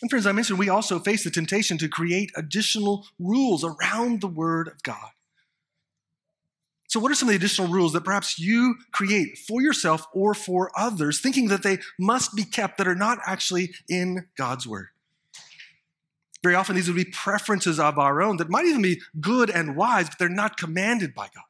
And 0.00 0.08
friends, 0.08 0.26
I 0.26 0.32
mentioned 0.32 0.58
we 0.58 0.70
also 0.70 0.98
face 0.98 1.24
the 1.24 1.30
temptation 1.30 1.76
to 1.78 1.88
create 1.88 2.32
additional 2.34 3.06
rules 3.18 3.64
around 3.64 4.22
the 4.22 4.28
Word 4.28 4.68
of 4.68 4.82
God. 4.82 5.10
So, 6.90 6.98
what 6.98 7.12
are 7.12 7.14
some 7.14 7.28
of 7.28 7.32
the 7.34 7.36
additional 7.36 7.68
rules 7.68 7.92
that 7.92 8.02
perhaps 8.02 8.36
you 8.36 8.74
create 8.90 9.38
for 9.38 9.62
yourself 9.62 10.08
or 10.12 10.34
for 10.34 10.72
others, 10.76 11.20
thinking 11.20 11.46
that 11.46 11.62
they 11.62 11.78
must 12.00 12.34
be 12.34 12.42
kept 12.42 12.78
that 12.78 12.88
are 12.88 12.96
not 12.96 13.18
actually 13.24 13.70
in 13.88 14.26
God's 14.36 14.66
Word? 14.66 14.88
Very 16.42 16.56
often, 16.56 16.74
these 16.74 16.88
would 16.88 16.96
be 16.96 17.04
preferences 17.04 17.78
of 17.78 17.96
our 17.96 18.20
own 18.20 18.38
that 18.38 18.50
might 18.50 18.64
even 18.64 18.82
be 18.82 19.00
good 19.20 19.50
and 19.50 19.76
wise, 19.76 20.08
but 20.08 20.18
they're 20.18 20.28
not 20.28 20.56
commanded 20.56 21.14
by 21.14 21.28
God. 21.32 21.44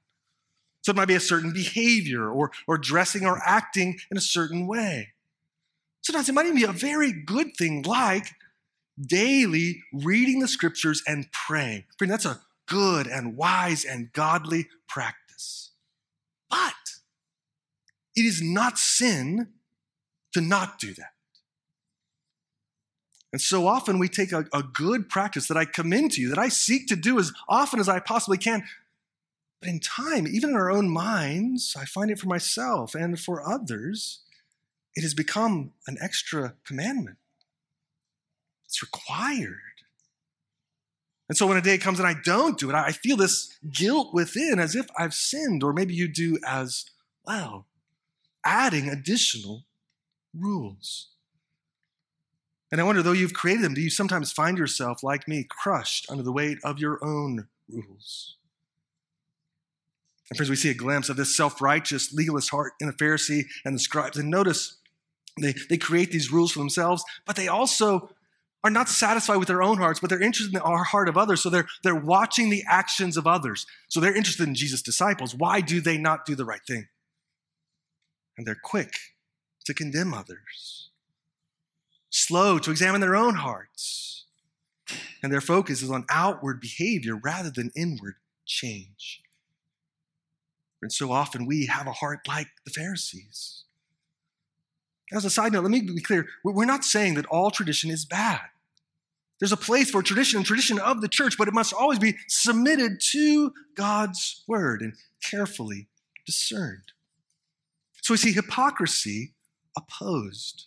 So, 0.83 0.91
it 0.91 0.97
might 0.97 1.09
be 1.09 1.15
a 1.15 1.21
certain 1.21 1.55
behavior 1.55 2.29
or, 2.29 2.51
or 2.69 2.77
dressing 2.77 3.25
or 3.25 3.41
acting 3.43 3.99
in 4.11 4.19
a 4.19 4.21
certain 4.21 4.67
way. 4.67 5.15
Sometimes 6.03 6.29
it 6.29 6.35
might 6.35 6.45
even 6.45 6.59
be 6.59 6.65
a 6.65 6.73
very 6.73 7.13
good 7.13 7.57
thing, 7.57 7.81
like 7.81 8.27
daily 9.01 9.83
reading 9.91 10.41
the 10.41 10.49
scriptures 10.49 11.03
and 11.07 11.33
praying. 11.33 11.85
Friend, 11.97 12.13
that's 12.13 12.27
a 12.27 12.43
good 12.69 13.07
and 13.07 13.39
wise 13.39 13.87
and 13.87 14.13
godly 14.13 14.69
practice. 14.87 15.20
It 18.17 18.25
is 18.25 18.43
not 18.43 18.79
sin 18.79 19.49
to 20.33 20.41
not 20.41 20.79
do 20.79 20.95
that. 20.95 21.13
And 23.33 23.41
so 23.41 23.67
often 23.67 23.99
we 23.99 24.09
take 24.09 24.33
a, 24.33 24.47
a, 24.53 24.63
good 24.63 25.09
practice 25.09 25.47
that 25.49 25.57
I 25.57 25.65
commend 25.65 26.13
to 26.13 26.21
you, 26.21 26.29
that 26.31 26.39
I 26.39 26.49
seek 26.49 26.89
to 26.89 26.97
do 26.97 27.19
as 27.19 27.33
often 27.49 27.79
as 27.79 27.89
I 27.89 28.01
possibly 28.01 28.39
can. 28.39 28.65
But 29.61 29.69
in 29.69 29.79
time, 29.79 30.27
even 30.27 30.51
in 30.51 30.57
our 30.57 30.71
own 30.71 30.89
minds, 30.89 31.77
I 31.79 31.85
find 31.85 32.11
it 32.11 32.19
for 32.19 32.27
myself 32.27 32.95
and 32.95 33.21
for 33.21 33.47
others, 33.47 34.21
it 34.97 35.03
has 35.03 35.15
become 35.15 35.73
an 35.87 35.97
extra 36.01 36.55
commandment. 36.65 37.19
It's 38.65 38.83
required. 38.83 39.59
And 41.29 41.37
so 41.37 41.47
when 41.47 41.57
a 41.57 41.63
day 41.63 41.79
comes 41.79 42.01
and 42.01 42.09
I 42.09 42.17
don't 42.25 42.59
do 42.59 42.71
it, 42.71 42.75
I 42.75 42.91
feel 42.91 43.17
this 43.17 43.57
guilt 43.71 44.13
within 44.13 44.59
as 44.59 44.75
if 44.75 44.87
I've 44.99 45.15
sinned, 45.15 45.63
or 45.63 45.73
maybe 45.73 45.95
you 45.95 46.09
do 46.09 46.39
as 46.45 46.87
well, 47.25 47.67
adding 48.45 48.89
additional 48.89 49.65
rules. 50.35 51.09
And 52.73 52.81
I 52.81 52.85
wonder, 52.85 53.03
though 53.03 53.13
you've 53.13 53.35
created 53.35 53.65
them, 53.65 53.75
do 53.75 53.81
you 53.81 53.91
sometimes 53.91 54.31
find 54.31 54.57
yourself, 54.57 55.03
like 55.03 55.27
me, 55.27 55.45
crushed 55.49 56.07
under 56.11 56.23
the 56.23 56.33
weight 56.33 56.59
of 56.63 56.79
your 56.79 56.99
own 57.03 57.49
rules? 57.69 58.37
And 60.31 60.37
friends, 60.37 60.51
we 60.51 60.57
see 60.57 60.71
a 60.71 60.75
glimpse 60.75 61.09
of 61.09 61.17
this 61.17 61.37
self 61.37 61.61
righteous, 61.61 62.13
legalist 62.13 62.51
heart 62.51 62.75
in 62.81 62.87
the 62.87 62.93
Pharisee 62.93 63.47
and 63.65 63.75
the 63.75 63.81
scribes. 63.81 64.17
And 64.17 64.31
notice 64.31 64.77
they, 65.41 65.55
they 65.69 65.79
create 65.79 66.13
these 66.13 66.31
rules 66.31 66.53
for 66.53 66.61
themselves, 66.61 67.03
but 67.27 67.35
they 67.35 67.49
also 67.49 68.11
are 68.63 68.71
not 68.71 68.89
satisfied 68.89 69.39
with 69.39 69.49
their 69.49 69.63
own 69.63 69.79
hearts, 69.79 69.99
but 69.99 70.11
they're 70.11 70.23
interested 70.23 70.55
in 70.55 70.61
the 70.61 70.85
heart 70.85 71.09
of 71.09 71.17
others. 71.17 71.43
So 71.43 71.51
they're, 71.51 71.67
they're 71.83 71.95
watching 71.95 72.51
the 72.51 72.63
actions 72.69 73.17
of 73.17 73.27
others. 73.27 73.67
So 73.89 73.99
they're 73.99 74.15
interested 74.15 74.47
in 74.47 74.55
Jesus' 74.55 74.83
disciples. 74.83 75.35
Why 75.35 75.61
do 75.61 75.81
they 75.81 75.97
not 75.97 76.27
do 76.27 76.35
the 76.35 76.45
right 76.45 76.61
thing? 76.67 76.87
And 78.41 78.47
they're 78.47 78.55
quick 78.55 78.95
to 79.67 79.75
condemn 79.75 80.15
others 80.15 80.89
slow 82.09 82.59
to 82.59 82.71
examine 82.71 83.03
their 83.03 83.15
own 83.15 83.35
hearts, 83.35 84.25
and 85.23 85.31
their 85.31 85.43
focus 85.43 85.83
is 85.83 85.91
on 85.91 86.07
outward 86.09 86.59
behavior 86.59 87.15
rather 87.15 87.51
than 87.51 87.71
inward 87.77 88.15
change. 88.47 89.21
And 90.81 90.91
so 90.91 91.13
often 91.13 91.45
we 91.45 91.67
have 91.67 91.87
a 91.87 91.93
heart 91.93 92.21
like 92.27 92.47
the 92.65 92.71
Pharisees. 92.71 93.65
As 95.13 95.27
a 95.27 95.29
side 95.29 95.53
note, 95.53 95.65
let 95.65 95.71
me 95.71 95.83
be 95.83 96.01
clear 96.01 96.27
we're 96.43 96.65
not 96.65 96.83
saying 96.83 97.17
that 97.17 97.27
all 97.27 97.51
tradition 97.51 97.91
is 97.91 98.07
bad. 98.07 98.41
There's 99.39 99.53
a 99.53 99.59
place 99.59 99.91
for 99.91 100.03
tradition 100.03 100.39
and 100.39 100.47
tradition 100.47 100.79
of 100.79 101.03
the 101.03 101.09
church, 101.09 101.37
but 101.37 101.47
it 101.47 101.53
must 101.53 101.75
always 101.75 101.99
be 101.99 102.17
submitted 102.27 103.03
to 103.13 103.53
God's 103.77 104.45
word 104.49 104.81
and 104.81 104.95
carefully 105.23 105.89
discerned. 106.25 106.93
So 108.11 108.15
we 108.15 108.19
see 108.19 108.33
hypocrisy 108.33 109.35
opposed. 109.79 110.65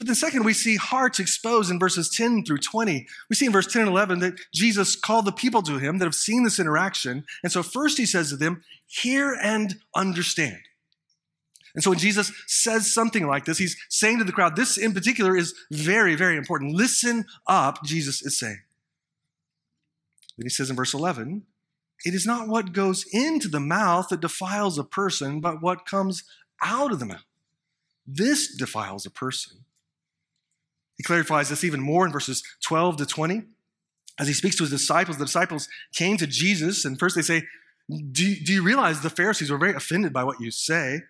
But 0.00 0.08
then, 0.08 0.16
second, 0.16 0.44
we 0.44 0.52
see 0.52 0.74
hearts 0.74 1.20
exposed 1.20 1.70
in 1.70 1.78
verses 1.78 2.10
10 2.10 2.44
through 2.44 2.58
20. 2.58 3.06
We 3.28 3.36
see 3.36 3.46
in 3.46 3.52
verse 3.52 3.72
10 3.72 3.82
and 3.82 3.90
11 3.90 4.18
that 4.18 4.34
Jesus 4.52 4.96
called 4.96 5.26
the 5.26 5.30
people 5.32 5.62
to 5.62 5.78
him 5.78 5.98
that 5.98 6.06
have 6.06 6.14
seen 6.16 6.42
this 6.42 6.58
interaction. 6.58 7.24
And 7.44 7.52
so, 7.52 7.62
first, 7.62 7.98
he 7.98 8.04
says 8.04 8.30
to 8.30 8.36
them, 8.36 8.64
Hear 8.88 9.32
and 9.40 9.76
understand. 9.94 10.58
And 11.76 11.84
so, 11.84 11.90
when 11.90 12.00
Jesus 12.00 12.32
says 12.48 12.92
something 12.92 13.28
like 13.28 13.44
this, 13.44 13.58
he's 13.58 13.76
saying 13.88 14.18
to 14.18 14.24
the 14.24 14.32
crowd, 14.32 14.56
This 14.56 14.76
in 14.76 14.92
particular 14.92 15.36
is 15.36 15.54
very, 15.70 16.16
very 16.16 16.36
important. 16.36 16.74
Listen 16.74 17.26
up, 17.46 17.84
Jesus 17.84 18.22
is 18.22 18.36
saying. 18.36 18.62
Then 20.36 20.46
he 20.46 20.50
says 20.50 20.68
in 20.68 20.74
verse 20.74 20.94
11, 20.94 21.42
It 22.04 22.14
is 22.14 22.26
not 22.26 22.48
what 22.48 22.72
goes 22.72 23.04
into 23.12 23.46
the 23.46 23.60
mouth 23.60 24.08
that 24.08 24.20
defiles 24.20 24.78
a 24.78 24.84
person, 24.84 25.40
but 25.40 25.62
what 25.62 25.86
comes 25.86 26.24
out 26.62 26.92
of 26.92 26.98
the 26.98 27.06
mouth. 27.06 27.24
This 28.06 28.56
defiles 28.56 29.06
a 29.06 29.10
person. 29.10 29.64
He 30.96 31.02
clarifies 31.02 31.48
this 31.48 31.64
even 31.64 31.80
more 31.80 32.04
in 32.04 32.12
verses 32.12 32.42
12 32.62 32.96
to 32.98 33.06
20. 33.06 33.42
As 34.18 34.28
he 34.28 34.34
speaks 34.34 34.56
to 34.56 34.64
his 34.64 34.70
disciples, 34.70 35.16
the 35.16 35.24
disciples 35.24 35.68
came 35.94 36.18
to 36.18 36.26
Jesus, 36.26 36.84
and 36.84 36.98
first 36.98 37.16
they 37.16 37.22
say, 37.22 37.42
Do, 37.88 38.34
do 38.36 38.52
you 38.52 38.62
realize 38.62 39.00
the 39.00 39.08
Pharisees 39.08 39.50
were 39.50 39.56
very 39.56 39.74
offended 39.74 40.12
by 40.12 40.24
what 40.24 40.40
you 40.40 40.50
say? 40.50 41.00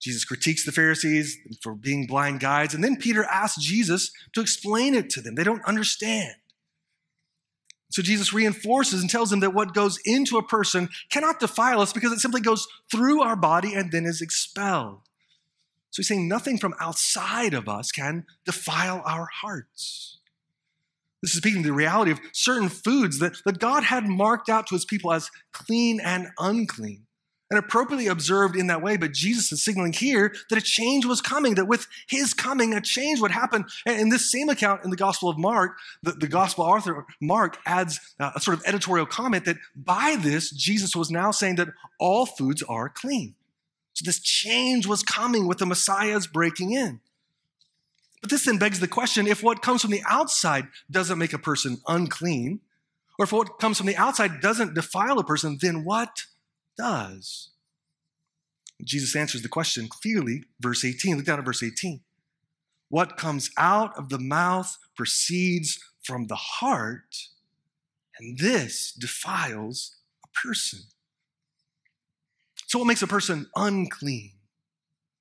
Jesus 0.00 0.24
critiques 0.24 0.64
the 0.64 0.72
Pharisees 0.72 1.36
for 1.62 1.74
being 1.74 2.06
blind 2.06 2.40
guides, 2.40 2.74
and 2.74 2.82
then 2.82 2.96
Peter 2.96 3.24
asks 3.24 3.62
Jesus 3.62 4.10
to 4.34 4.40
explain 4.40 4.94
it 4.94 5.10
to 5.10 5.20
them. 5.20 5.34
They 5.34 5.44
don't 5.44 5.64
understand. 5.64 6.34
So 7.90 8.02
Jesus 8.02 8.32
reinforces 8.32 9.00
and 9.00 9.08
tells 9.08 9.30
them 9.30 9.40
that 9.40 9.54
what 9.54 9.74
goes 9.74 9.98
into 10.04 10.38
a 10.38 10.42
person 10.42 10.88
cannot 11.10 11.40
defile 11.40 11.80
us 11.80 11.92
because 11.92 12.12
it 12.12 12.18
simply 12.18 12.40
goes 12.40 12.66
through 12.90 13.22
our 13.22 13.36
body 13.36 13.74
and 13.74 13.92
then 13.92 14.04
is 14.04 14.20
expelled. 14.20 15.00
So 15.90 16.00
he's 16.00 16.08
saying 16.08 16.28
nothing 16.28 16.58
from 16.58 16.74
outside 16.80 17.54
of 17.54 17.68
us 17.68 17.92
can 17.92 18.26
defile 18.44 19.02
our 19.06 19.28
hearts. 19.40 20.18
This 21.22 21.32
is 21.32 21.38
speaking 21.38 21.62
to 21.62 21.68
the 21.68 21.74
reality 21.74 22.10
of 22.10 22.20
certain 22.32 22.68
foods 22.68 23.18
that, 23.20 23.38
that 23.44 23.58
God 23.58 23.84
had 23.84 24.06
marked 24.06 24.48
out 24.48 24.66
to 24.66 24.74
his 24.74 24.84
people 24.84 25.12
as 25.12 25.30
clean 25.52 25.98
and 26.00 26.28
unclean 26.38 27.05
and 27.50 27.58
appropriately 27.58 28.08
observed 28.08 28.56
in 28.56 28.66
that 28.66 28.82
way. 28.82 28.96
But 28.96 29.12
Jesus 29.12 29.52
is 29.52 29.62
signaling 29.62 29.92
here 29.92 30.34
that 30.50 30.58
a 30.58 30.62
change 30.62 31.06
was 31.06 31.20
coming, 31.20 31.54
that 31.54 31.66
with 31.66 31.86
his 32.08 32.34
coming, 32.34 32.74
a 32.74 32.80
change 32.80 33.20
would 33.20 33.30
happen. 33.30 33.64
And 33.84 34.00
in 34.00 34.08
this 34.08 34.30
same 34.30 34.48
account 34.48 34.84
in 34.84 34.90
the 34.90 34.96
Gospel 34.96 35.28
of 35.28 35.38
Mark, 35.38 35.76
the, 36.02 36.12
the 36.12 36.26
Gospel 36.26 36.64
author 36.64 37.06
Mark 37.20 37.58
adds 37.64 38.00
uh, 38.18 38.32
a 38.34 38.40
sort 38.40 38.58
of 38.58 38.64
editorial 38.66 39.06
comment 39.06 39.44
that 39.44 39.58
by 39.76 40.16
this, 40.18 40.50
Jesus 40.50 40.96
was 40.96 41.10
now 41.10 41.30
saying 41.30 41.56
that 41.56 41.68
all 42.00 42.26
foods 42.26 42.62
are 42.64 42.88
clean. 42.88 43.34
So 43.92 44.02
this 44.04 44.18
change 44.20 44.86
was 44.86 45.02
coming 45.02 45.46
with 45.46 45.58
the 45.58 45.66
Messiah's 45.66 46.26
breaking 46.26 46.72
in. 46.72 47.00
But 48.20 48.30
this 48.30 48.44
then 48.44 48.58
begs 48.58 48.80
the 48.80 48.88
question 48.88 49.26
if 49.26 49.42
what 49.42 49.62
comes 49.62 49.82
from 49.82 49.92
the 49.92 50.02
outside 50.06 50.66
doesn't 50.90 51.18
make 51.18 51.32
a 51.32 51.38
person 51.38 51.78
unclean, 51.86 52.60
or 53.18 53.24
if 53.24 53.32
what 53.32 53.58
comes 53.58 53.78
from 53.78 53.86
the 53.86 53.96
outside 53.96 54.40
doesn't 54.40 54.74
defile 54.74 55.18
a 55.18 55.24
person, 55.24 55.58
then 55.60 55.84
what 55.84 56.24
does? 56.76 57.50
Jesus 58.84 59.16
answers 59.16 59.42
the 59.42 59.48
question 59.48 59.88
clearly, 59.88 60.44
verse 60.60 60.84
18. 60.84 61.16
Look 61.16 61.26
down 61.26 61.38
at 61.38 61.44
verse 61.44 61.62
18. 61.62 62.00
What 62.88 63.16
comes 63.16 63.50
out 63.58 63.96
of 63.98 64.10
the 64.10 64.18
mouth 64.18 64.76
proceeds 64.96 65.78
from 66.02 66.28
the 66.28 66.36
heart, 66.36 67.16
and 68.18 68.38
this 68.38 68.92
defiles 68.92 69.96
a 70.24 70.46
person. 70.46 70.80
So, 72.66 72.78
what 72.78 72.86
makes 72.86 73.02
a 73.02 73.06
person 73.06 73.46
unclean? 73.56 74.32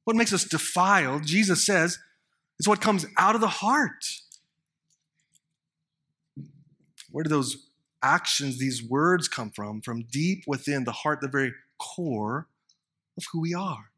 What 0.04 0.16
makes 0.16 0.34
us 0.34 0.44
defiled, 0.44 1.26
Jesus 1.26 1.66
says, 1.66 1.98
is 2.60 2.68
what 2.68 2.82
comes 2.82 3.06
out 3.18 3.36
of 3.36 3.42
the 3.42 3.48
heart. 3.48 4.06
Where 7.12 7.24
do 7.24 7.30
those 7.30 7.70
actions, 8.06 8.60
these 8.60 8.84
words 8.84 9.28
come 9.28 9.50
from? 9.50 9.82
From 9.82 10.04
deep 10.04 10.44
within 10.46 10.84
the 10.84 10.92
heart, 10.92 11.22
the 11.22 11.28
very 11.28 11.54
core 11.80 12.48
of 13.18 13.24
who 13.32 13.42
we 13.42 13.54
are. 13.54 13.92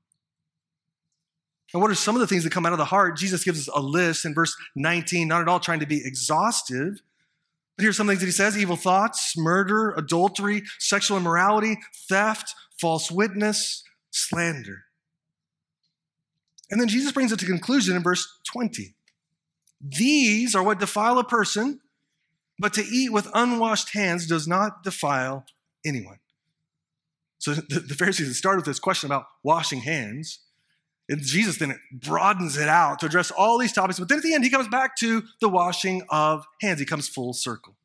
And 1.73 1.81
what 1.81 1.91
are 1.91 1.95
some 1.95 2.15
of 2.15 2.21
the 2.21 2.27
things 2.27 2.43
that 2.43 2.53
come 2.53 2.65
out 2.65 2.71
of 2.71 2.77
the 2.77 2.85
heart? 2.85 3.17
Jesus 3.17 3.43
gives 3.43 3.67
us 3.67 3.75
a 3.75 3.81
list 3.81 4.23
in 4.23 4.33
verse 4.33 4.55
19, 4.75 5.27
not 5.27 5.41
at 5.41 5.49
all 5.49 5.59
trying 5.59 5.81
to 5.81 5.85
be 5.85 6.01
exhaustive. 6.05 7.01
But 7.75 7.83
here's 7.83 7.97
some 7.97 8.07
things 8.07 8.21
that 8.21 8.25
he 8.25 8.31
says 8.31 8.57
evil 8.57 8.77
thoughts, 8.77 9.37
murder, 9.37 9.91
adultery, 9.91 10.63
sexual 10.79 11.17
immorality, 11.17 11.77
theft, 12.07 12.55
false 12.79 13.11
witness, 13.11 13.83
slander. 14.11 14.85
And 16.71 16.79
then 16.79 16.87
Jesus 16.87 17.11
brings 17.11 17.31
it 17.31 17.39
to 17.39 17.45
conclusion 17.45 17.95
in 17.95 18.03
verse 18.03 18.27
20. 18.51 18.95
These 19.81 20.55
are 20.55 20.63
what 20.63 20.79
defile 20.79 21.19
a 21.19 21.23
person, 21.23 21.81
but 22.59 22.73
to 22.73 22.83
eat 22.83 23.11
with 23.11 23.27
unwashed 23.33 23.93
hands 23.93 24.27
does 24.27 24.47
not 24.47 24.83
defile 24.83 25.45
anyone. 25.85 26.19
So 27.39 27.53
the, 27.69 27.79
the 27.79 27.93
Pharisees 27.93 28.37
started 28.37 28.57
with 28.57 28.65
this 28.65 28.79
question 28.79 29.07
about 29.07 29.25
washing 29.43 29.81
hands. 29.81 30.39
And 31.09 31.21
Jesus 31.21 31.57
then 31.57 31.79
broadens 31.93 32.57
it 32.57 32.67
out 32.67 32.99
to 32.99 33.05
address 33.05 33.31
all 33.31 33.57
these 33.57 33.71
topics. 33.71 33.97
But 33.97 34.09
then 34.09 34.17
at 34.17 34.23
the 34.23 34.33
end, 34.33 34.43
he 34.43 34.49
comes 34.49 34.67
back 34.67 34.97
to 34.97 35.23
the 35.39 35.47
washing 35.47 36.03
of 36.09 36.45
hands. 36.61 36.79
He 36.79 36.85
comes 36.85 37.07
full 37.07 37.31
circle. 37.31 37.77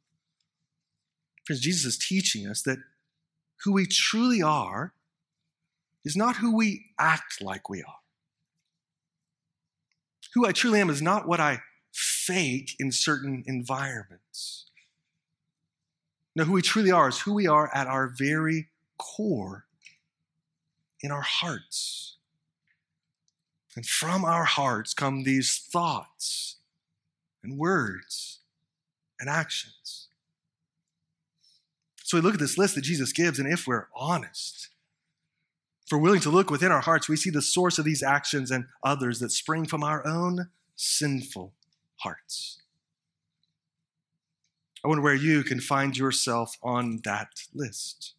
Because 1.46 1.60
Jesus 1.60 1.84
is 1.84 1.98
teaching 1.98 2.48
us 2.48 2.62
that 2.62 2.78
who 3.64 3.72
we 3.72 3.86
truly 3.86 4.42
are 4.42 4.92
is 6.04 6.16
not 6.16 6.36
who 6.36 6.56
we 6.56 6.86
act 6.98 7.40
like 7.40 7.68
we 7.68 7.80
are. 7.80 7.94
Who 10.34 10.46
I 10.46 10.52
truly 10.52 10.80
am 10.80 10.90
is 10.90 11.02
not 11.02 11.28
what 11.28 11.38
I 11.38 11.60
fake 11.92 12.74
in 12.78 12.90
certain 12.90 13.44
environments. 13.46 14.66
No, 16.34 16.44
who 16.44 16.52
we 16.52 16.62
truly 16.62 16.90
are 16.90 17.08
is 17.08 17.20
who 17.20 17.34
we 17.34 17.46
are 17.46 17.70
at 17.74 17.86
our 17.86 18.08
very 18.08 18.68
core 18.98 19.66
in 21.02 21.10
our 21.10 21.22
hearts. 21.22 22.16
And 23.76 23.86
from 23.86 24.24
our 24.24 24.44
hearts 24.44 24.94
come 24.94 25.22
these 25.22 25.58
thoughts 25.58 26.56
and 27.42 27.58
words 27.58 28.40
and 29.20 29.28
actions. 29.28 30.08
So 32.02 32.16
we 32.16 32.22
look 32.22 32.34
at 32.34 32.40
this 32.40 32.58
list 32.58 32.74
that 32.74 32.82
Jesus 32.82 33.12
gives, 33.12 33.38
and 33.38 33.50
if 33.50 33.66
we're 33.66 33.88
honest, 33.94 34.68
if 35.84 35.92
we're 35.92 35.98
willing 35.98 36.20
to 36.20 36.30
look 36.30 36.50
within 36.50 36.72
our 36.72 36.80
hearts, 36.80 37.08
we 37.08 37.16
see 37.16 37.30
the 37.30 37.42
source 37.42 37.78
of 37.78 37.84
these 37.84 38.02
actions 38.02 38.50
and 38.50 38.66
others 38.82 39.18
that 39.20 39.30
spring 39.30 39.66
from 39.66 39.82
our 39.82 40.06
own 40.06 40.48
sinful 40.76 41.52
hearts. 42.02 42.60
I 44.84 44.88
wonder 44.88 45.02
where 45.02 45.14
you 45.14 45.44
can 45.44 45.60
find 45.60 45.96
yourself 45.96 46.56
on 46.62 47.00
that 47.04 47.28
list. 47.54 48.14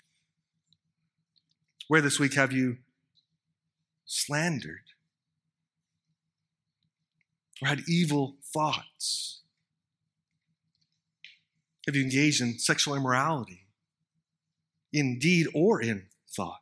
Where 1.87 2.01
this 2.01 2.19
week 2.19 2.35
have 2.35 2.53
you 2.53 2.77
slandered 4.05 4.83
or 7.61 7.67
had 7.67 7.81
evil 7.87 8.37
thoughts? 8.53 9.41
Have 11.85 11.95
you 11.95 12.03
engaged 12.03 12.41
in 12.41 12.59
sexual 12.59 12.95
immorality, 12.95 13.65
in 14.93 15.19
deed 15.19 15.47
or 15.53 15.81
in 15.81 16.05
thought? 16.33 16.61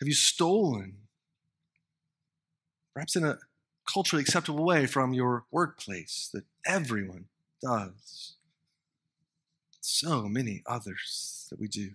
Have 0.00 0.08
you 0.08 0.14
stolen, 0.14 0.96
perhaps 2.92 3.14
in 3.14 3.24
a 3.24 3.38
culturally 3.92 4.22
acceptable 4.22 4.64
way, 4.64 4.86
from 4.86 5.12
your 5.12 5.44
workplace 5.50 6.30
that 6.32 6.44
everyone 6.66 7.26
does? 7.62 8.36
So 9.80 10.28
many 10.28 10.62
others 10.66 11.46
that 11.50 11.58
we 11.58 11.68
do. 11.68 11.90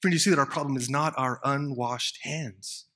Friend, 0.00 0.12
you 0.12 0.18
see 0.18 0.30
that 0.30 0.38
our 0.38 0.46
problem 0.46 0.76
is 0.76 0.90
not 0.90 1.14
our 1.16 1.40
unwashed 1.44 2.18
hands. 2.22 2.86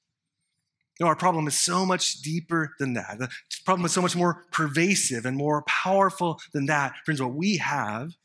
No, 1.00 1.06
our 1.06 1.16
problem 1.16 1.48
is 1.48 1.58
so 1.58 1.86
much 1.86 2.20
deeper 2.20 2.74
than 2.78 2.92
that. 2.92 3.18
The 3.18 3.30
problem 3.64 3.86
is 3.86 3.92
so 3.92 4.02
much 4.02 4.14
more 4.14 4.44
pervasive 4.52 5.24
and 5.24 5.34
more 5.36 5.62
powerful 5.62 6.40
than 6.52 6.66
that. 6.66 6.94
Friends, 7.06 7.22
what 7.22 7.32
we 7.32 7.56
have 7.56 8.16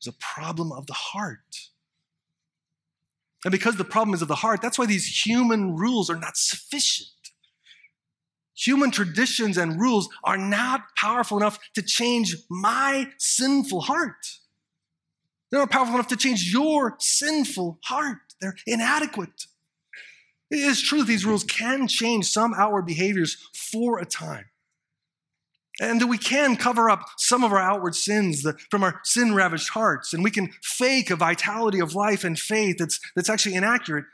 is 0.00 0.08
a 0.08 0.12
problem 0.12 0.72
of 0.72 0.88
the 0.88 0.94
heart. 0.94 1.68
And 3.44 3.52
because 3.52 3.76
the 3.76 3.84
problem 3.84 4.14
is 4.14 4.22
of 4.22 4.28
the 4.28 4.36
heart, 4.36 4.60
that's 4.62 4.78
why 4.78 4.86
these 4.86 5.24
human 5.24 5.76
rules 5.76 6.10
are 6.10 6.18
not 6.18 6.36
sufficient. 6.36 7.21
Human 8.64 8.90
traditions 8.90 9.58
and 9.58 9.80
rules 9.80 10.08
are 10.22 10.36
not 10.36 10.82
powerful 10.96 11.36
enough 11.36 11.58
to 11.74 11.82
change 11.82 12.36
my 12.48 13.10
sinful 13.18 13.82
heart. 13.82 14.38
They're 15.50 15.60
not 15.60 15.70
powerful 15.70 15.94
enough 15.94 16.08
to 16.08 16.16
change 16.16 16.52
your 16.52 16.96
sinful 16.98 17.80
heart. 17.84 18.18
They're 18.40 18.56
inadequate. 18.66 19.46
It 20.50 20.60
is 20.60 20.80
true 20.80 20.98
that 20.98 21.06
these 21.06 21.24
rules 21.24 21.44
can 21.44 21.88
change 21.88 22.26
some 22.26 22.54
outward 22.54 22.86
behaviors 22.86 23.36
for 23.52 23.98
a 23.98 24.04
time. 24.04 24.44
And 25.80 26.00
that 26.00 26.06
we 26.06 26.18
can 26.18 26.56
cover 26.56 26.88
up 26.88 27.06
some 27.16 27.42
of 27.42 27.50
our 27.50 27.58
outward 27.58 27.96
sins 27.96 28.46
from 28.70 28.84
our 28.84 29.00
sin 29.02 29.34
ravaged 29.34 29.70
hearts, 29.70 30.12
and 30.12 30.22
we 30.22 30.30
can 30.30 30.52
fake 30.62 31.10
a 31.10 31.16
vitality 31.16 31.80
of 31.80 31.94
life 31.94 32.22
and 32.22 32.38
faith 32.38 32.76
that's, 32.78 33.00
that's 33.16 33.30
actually 33.30 33.54
inaccurate. 33.54 34.04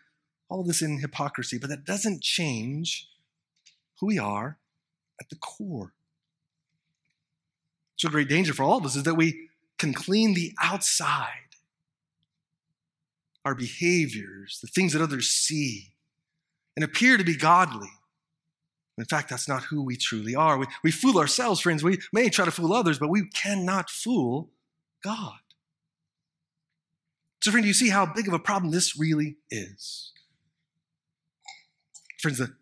All 0.49 0.61
of 0.61 0.67
this 0.67 0.81
in 0.81 1.01
hypocrisy, 1.01 1.59
but 1.59 1.69
that 1.69 1.85
doesn't 1.85 2.23
change 2.23 3.08
who 4.01 4.07
we 4.07 4.19
are 4.19 4.59
at 5.21 5.29
the 5.31 5.37
core. 5.37 5.93
So, 7.97 8.09
a 8.09 8.13
great 8.13 8.29
danger 8.29 8.55
for 8.55 8.63
all 8.63 8.79
of 8.79 8.85
us 8.85 8.97
is 8.97 9.03
that 9.05 9.15
we 9.15 9.49
can 9.77 9.93
clean 9.93 10.35
the 10.35 10.53
outside, 10.63 11.57
our 13.45 13.55
behaviors, 13.55 14.61
the 14.61 14.69
things 14.69 14.93
that 14.93 15.03
others 15.03 15.29
see, 15.29 15.93
and 16.77 16.85
appear 16.85 17.17
to 17.17 17.25
be 17.25 17.37
godly. 17.37 17.91
In 18.97 19.05
fact, 19.05 19.31
that's 19.31 19.49
not 19.49 19.65
who 19.65 19.83
we 19.83 19.97
truly 19.97 20.35
are. 20.35 20.59
We, 20.59 20.67
we 20.83 20.91
fool 20.91 21.19
ourselves, 21.19 21.61
friends. 21.61 21.85
We 21.85 21.99
may 22.13 22.29
try 22.29 22.45
to 22.45 22.51
fool 22.51 22.73
others, 22.73 22.99
but 22.99 23.11
we 23.11 23.29
cannot 23.29 23.91
fool 23.91 24.51
God. 25.03 25.39
So, 27.41 27.53
friend, 27.53 27.63
do 27.63 27.69
you 27.69 27.75
see 27.75 27.91
how 27.91 28.07
big 28.07 28.27
of 28.27 28.35
a 28.35 28.39
problem 28.39 28.73
this 28.73 28.99
really 28.99 29.37
is? 29.51 30.13
Friends, 32.21 32.39
the 32.39 32.53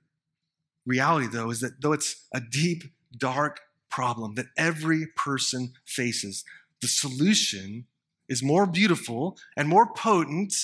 reality, 0.86 1.26
though, 1.26 1.50
is 1.50 1.60
that 1.60 1.80
though 1.80 1.92
it's 1.92 2.26
a 2.32 2.40
deep, 2.40 2.84
dark 3.16 3.60
problem 3.90 4.34
that 4.34 4.46
every 4.56 5.06
person 5.16 5.72
faces, 5.84 6.44
the 6.80 6.88
solution 6.88 7.86
is 8.28 8.42
more 8.42 8.66
beautiful 8.66 9.36
and 9.56 9.68
more 9.68 9.86
potent 9.92 10.54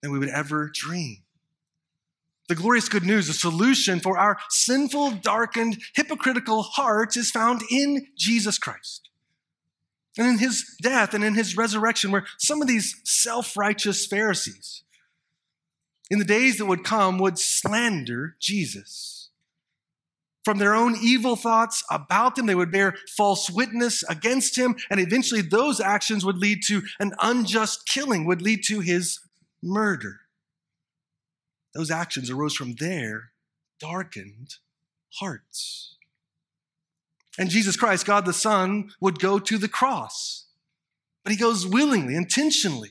than 0.00 0.12
we 0.12 0.18
would 0.18 0.28
ever 0.28 0.70
dream. 0.72 1.18
The 2.48 2.54
glorious 2.54 2.88
good 2.88 3.04
news, 3.04 3.26
the 3.26 3.32
solution 3.32 4.00
for 4.00 4.18
our 4.18 4.38
sinful, 4.50 5.12
darkened, 5.12 5.78
hypocritical 5.94 6.62
hearts 6.62 7.16
is 7.16 7.30
found 7.30 7.62
in 7.70 8.08
Jesus 8.16 8.58
Christ. 8.58 9.08
And 10.18 10.28
in 10.28 10.38
his 10.38 10.76
death 10.82 11.14
and 11.14 11.24
in 11.24 11.34
his 11.34 11.56
resurrection, 11.56 12.12
where 12.12 12.26
some 12.38 12.60
of 12.60 12.68
these 12.68 13.00
self 13.04 13.56
righteous 13.56 14.06
Pharisees 14.06 14.82
in 16.10 16.18
the 16.18 16.24
days 16.24 16.58
that 16.58 16.66
would 16.66 16.84
come 16.84 17.18
would 17.18 17.38
slander 17.38 18.36
Jesus. 18.38 19.23
From 20.44 20.58
their 20.58 20.74
own 20.74 20.94
evil 21.00 21.36
thoughts 21.36 21.82
about 21.90 22.38
him, 22.38 22.46
they 22.46 22.54
would 22.54 22.70
bear 22.70 22.96
false 23.16 23.50
witness 23.50 24.02
against 24.04 24.56
him, 24.56 24.76
and 24.90 25.00
eventually 25.00 25.40
those 25.40 25.80
actions 25.80 26.24
would 26.24 26.36
lead 26.36 26.62
to 26.66 26.82
an 27.00 27.12
unjust 27.20 27.88
killing, 27.88 28.26
would 28.26 28.42
lead 28.42 28.62
to 28.64 28.80
his 28.80 29.20
murder. 29.62 30.20
Those 31.74 31.90
actions 31.90 32.30
arose 32.30 32.54
from 32.54 32.74
their 32.74 33.30
darkened 33.80 34.56
hearts. 35.14 35.96
And 37.38 37.50
Jesus 37.50 37.76
Christ, 37.76 38.06
God 38.06 38.26
the 38.26 38.32
Son, 38.32 38.90
would 39.00 39.18
go 39.18 39.38
to 39.38 39.58
the 39.58 39.68
cross, 39.68 40.44
but 41.24 41.32
he 41.32 41.38
goes 41.38 41.66
willingly, 41.66 42.14
intentionally. 42.14 42.90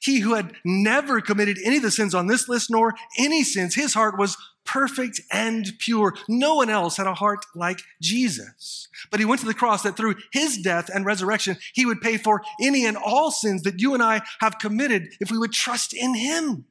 He 0.00 0.20
who 0.20 0.34
had 0.34 0.54
never 0.64 1.20
committed 1.20 1.58
any 1.62 1.76
of 1.76 1.82
the 1.82 1.90
sins 1.90 2.14
on 2.14 2.28
this 2.28 2.48
list, 2.48 2.70
nor 2.70 2.94
any 3.18 3.44
sins, 3.44 3.74
his 3.74 3.94
heart 3.94 4.18
was 4.18 4.36
perfect 4.64 5.20
and 5.30 5.72
pure. 5.78 6.14
No 6.28 6.56
one 6.56 6.70
else 6.70 6.96
had 6.96 7.06
a 7.06 7.14
heart 7.14 7.44
like 7.54 7.80
Jesus. 8.00 8.88
But 9.10 9.20
he 9.20 9.26
went 9.26 9.40
to 9.40 9.46
the 9.46 9.54
cross 9.54 9.82
that 9.82 9.96
through 9.96 10.16
his 10.32 10.58
death 10.58 10.90
and 10.92 11.04
resurrection, 11.04 11.56
he 11.74 11.86
would 11.86 12.00
pay 12.00 12.16
for 12.16 12.42
any 12.60 12.86
and 12.86 12.96
all 12.96 13.30
sins 13.30 13.62
that 13.62 13.80
you 13.80 13.94
and 13.94 14.02
I 14.02 14.22
have 14.40 14.58
committed 14.58 15.08
if 15.20 15.30
we 15.30 15.38
would 15.38 15.52
trust 15.52 15.92
in 15.92 16.14
him. 16.14 16.66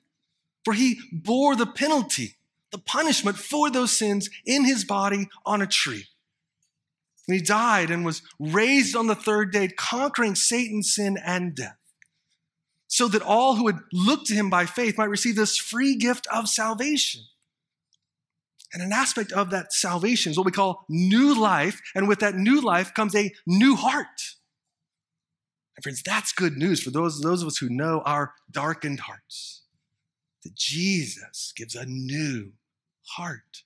For 0.63 0.73
he 0.73 0.99
bore 1.11 1.55
the 1.55 1.65
penalty, 1.65 2.35
the 2.71 2.77
punishment 2.77 3.37
for 3.37 3.69
those 3.69 3.97
sins 3.97 4.29
in 4.45 4.65
his 4.65 4.83
body 4.83 5.27
on 5.45 5.61
a 5.61 5.67
tree. 5.67 6.05
And 7.27 7.35
he 7.35 7.41
died 7.41 7.91
and 7.91 8.05
was 8.05 8.21
raised 8.39 8.95
on 8.95 9.07
the 9.07 9.15
third 9.15 9.51
day, 9.51 9.67
conquering 9.67 10.35
Satan, 10.35 10.83
sin, 10.83 11.17
and 11.23 11.55
death, 11.55 11.77
so 12.87 13.07
that 13.07 13.21
all 13.21 13.55
who 13.55 13.65
would 13.65 13.79
look 13.93 14.25
to 14.25 14.33
him 14.33 14.49
by 14.49 14.65
faith 14.65 14.97
might 14.97 15.05
receive 15.05 15.35
this 15.35 15.57
free 15.57 15.95
gift 15.95 16.27
of 16.27 16.49
salvation. 16.49 17.21
And 18.73 18.81
an 18.81 18.93
aspect 18.93 19.31
of 19.31 19.49
that 19.49 19.73
salvation 19.73 20.31
is 20.31 20.37
what 20.37 20.45
we 20.45 20.51
call 20.51 20.85
new 20.87 21.37
life. 21.37 21.81
And 21.93 22.07
with 22.07 22.19
that 22.19 22.35
new 22.35 22.61
life 22.61 22.93
comes 22.93 23.15
a 23.15 23.31
new 23.45 23.75
heart. 23.75 24.21
And 25.75 25.83
friends, 25.83 26.01
that's 26.03 26.31
good 26.31 26.57
news 26.57 26.81
for 26.81 26.91
those, 26.91 27.21
those 27.21 27.41
of 27.41 27.47
us 27.47 27.57
who 27.57 27.69
know 27.69 28.01
our 28.05 28.33
darkened 28.49 29.01
hearts. 29.01 29.63
That 30.43 30.55
Jesus 30.55 31.53
gives 31.55 31.75
a 31.75 31.85
new 31.85 32.53
heart. 33.09 33.63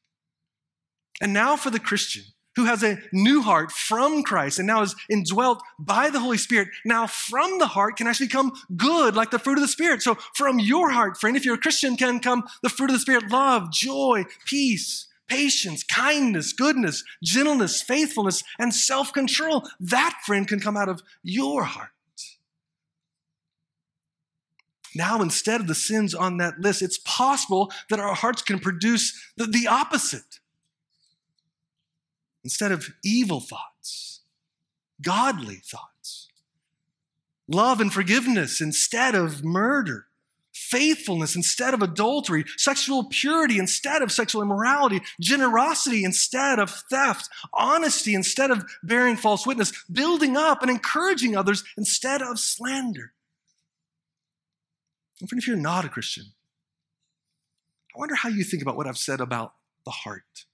And 1.22 1.34
now 1.34 1.56
for 1.56 1.70
the 1.70 1.80
Christian 1.80 2.24
who 2.56 2.65
has 2.65 2.84
a 2.84 2.98
new 3.12 3.41
heart 3.41 3.72
from 3.72 4.24
Christ 4.24 4.60
and 4.60 4.68
now 4.68 4.82
is 4.82 4.96
indwelt 5.10 5.62
by 5.78 6.10
the 6.10 6.20
Holy 6.20 6.38
Spirit, 6.38 6.70
now 6.84 7.08
from 7.08 7.60
the 7.60 7.68
heart 7.68 7.98
can 7.98 8.08
actually 8.08 8.28
come 8.28 8.54
good 8.76 9.15
like 9.15 9.32
the 9.32 9.39
fruit 9.39 9.58
of 9.58 9.62
the 9.62 9.68
Spirit. 9.68 10.02
So 10.02 10.15
from 10.34 10.60
your 10.60 10.91
heart, 10.91 11.18
friend, 11.18 11.36
if 11.36 11.46
you're 11.46 11.56
a 11.56 11.60
Christian, 11.60 11.98
can 11.98 12.20
come 12.20 12.44
the 12.63 12.70
fruit 12.70 12.89
of 12.89 12.96
the 12.96 13.00
Spirit 13.00 13.30
love, 13.30 13.72
joy, 13.72 14.26
peace, 14.46 15.08
patience, 15.28 15.84
kindness, 15.84 16.54
goodness, 16.54 17.04
gentleness, 17.24 17.82
faithfulness, 17.82 18.44
and 18.60 18.74
self 18.74 19.12
control. 19.12 19.68
That, 19.80 20.20
friend, 20.26 20.48
can 20.48 20.60
come 20.60 20.78
out 20.78 20.89
of 20.89 21.02
your 21.24 21.63
heart. 21.63 21.89
Now, 24.96 25.22
instead 25.22 25.60
of 25.60 25.68
the 25.68 25.76
sins 25.76 26.15
on 26.15 26.38
that 26.38 26.60
list, 26.60 26.82
it's 26.82 27.00
possible 27.00 27.70
that 27.89 28.00
our 28.00 28.15
hearts 28.15 28.41
can 28.41 28.60
produce 28.60 29.13
the, 29.36 29.46
the 29.46 29.68
opposite 29.68 30.39
instead 32.45 32.71
of 32.71 32.93
evil 33.03 33.41
thoughts, 33.41 34.21
godly 35.01 35.55
thoughts. 35.55 36.29
Love 37.47 37.81
and 37.81 37.91
forgiveness 37.91 38.62
instead 38.62 39.15
of 39.15 39.43
murder. 39.43 40.05
Faithfulness 40.53 41.36
instead 41.36 41.73
of 41.73 41.81
adultery, 41.81 42.45
sexual 42.55 43.05
purity 43.10 43.60
instead 43.60 44.01
of 44.01 44.12
sexual 44.12 44.41
immorality, 44.41 45.01
generosity 45.19 46.03
instead 46.05 46.60
of 46.60 46.69
theft, 46.89 47.27
honesty 47.53 48.13
instead 48.13 48.49
of 48.51 48.63
bearing 48.81 49.17
false 49.17 49.45
witness, 49.45 49.73
building 49.91 50.38
up 50.38 50.62
and 50.62 50.71
encouraging 50.71 51.36
others 51.36 51.63
instead 51.77 52.21
of 52.21 52.39
slander. 52.39 53.12
Even 55.21 55.38
if 55.38 55.47
you're 55.47 55.58
not 55.58 55.84
a 55.84 55.89
Christian, 55.89 56.25
I 57.93 57.99
wonder 57.99 58.15
how 58.15 58.29
you 58.29 58.43
think 58.43 58.62
about 58.62 58.77
what 58.77 58.88
I've 58.88 58.97
said 58.97 59.19
about 59.19 59.53
the 59.84 59.91
heart. 59.91 60.45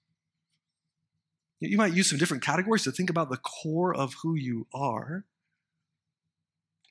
You 1.70 1.76
might 1.76 1.94
use 1.94 2.10
some 2.10 2.18
different 2.18 2.42
categories 2.42 2.82
to 2.84 2.92
think 2.92 3.08
about 3.08 3.30
the 3.30 3.36
core 3.36 3.94
of 3.94 4.14
who 4.22 4.34
you 4.34 4.66
are. 4.74 5.24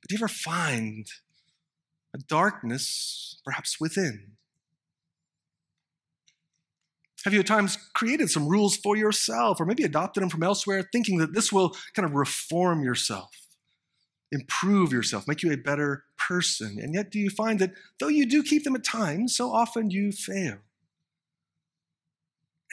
But 0.02 0.10
do 0.10 0.16
you 0.16 0.20
ever 0.20 0.28
find 0.28 1.08
a 2.16 2.18
darkness 2.18 3.40
perhaps 3.44 3.80
within? 3.80 4.38
Have 7.26 7.34
you 7.34 7.42
at 7.42 7.48
times 7.48 7.78
created 7.94 8.32
some 8.32 8.48
rules 8.48 8.76
for 8.78 8.96
yourself 8.96 9.60
or 9.60 9.66
maybe 9.66 9.84
adopted 9.84 10.24
them 10.24 10.30
from 10.30 10.42
elsewhere, 10.42 10.88
thinking 10.92 11.18
that 11.18 11.34
this 11.34 11.52
will 11.52 11.76
kind 11.94 12.06
of 12.06 12.16
reform 12.16 12.82
yourself, 12.84 13.30
improve 14.32 14.92
yourself, 14.92 15.28
make 15.28 15.44
you 15.44 15.52
a 15.52 15.58
better 15.58 16.06
person? 16.18 16.80
And 16.82 16.96
yet, 16.96 17.12
do 17.12 17.20
you 17.20 17.30
find 17.30 17.60
that 17.60 17.74
though 18.00 18.08
you 18.08 18.26
do 18.26 18.42
keep 18.42 18.64
them 18.64 18.76
at 18.76 18.84
times, 18.84 19.36
so 19.36 19.52
often 19.52 19.92
you 19.92 20.12
fail? 20.12 20.60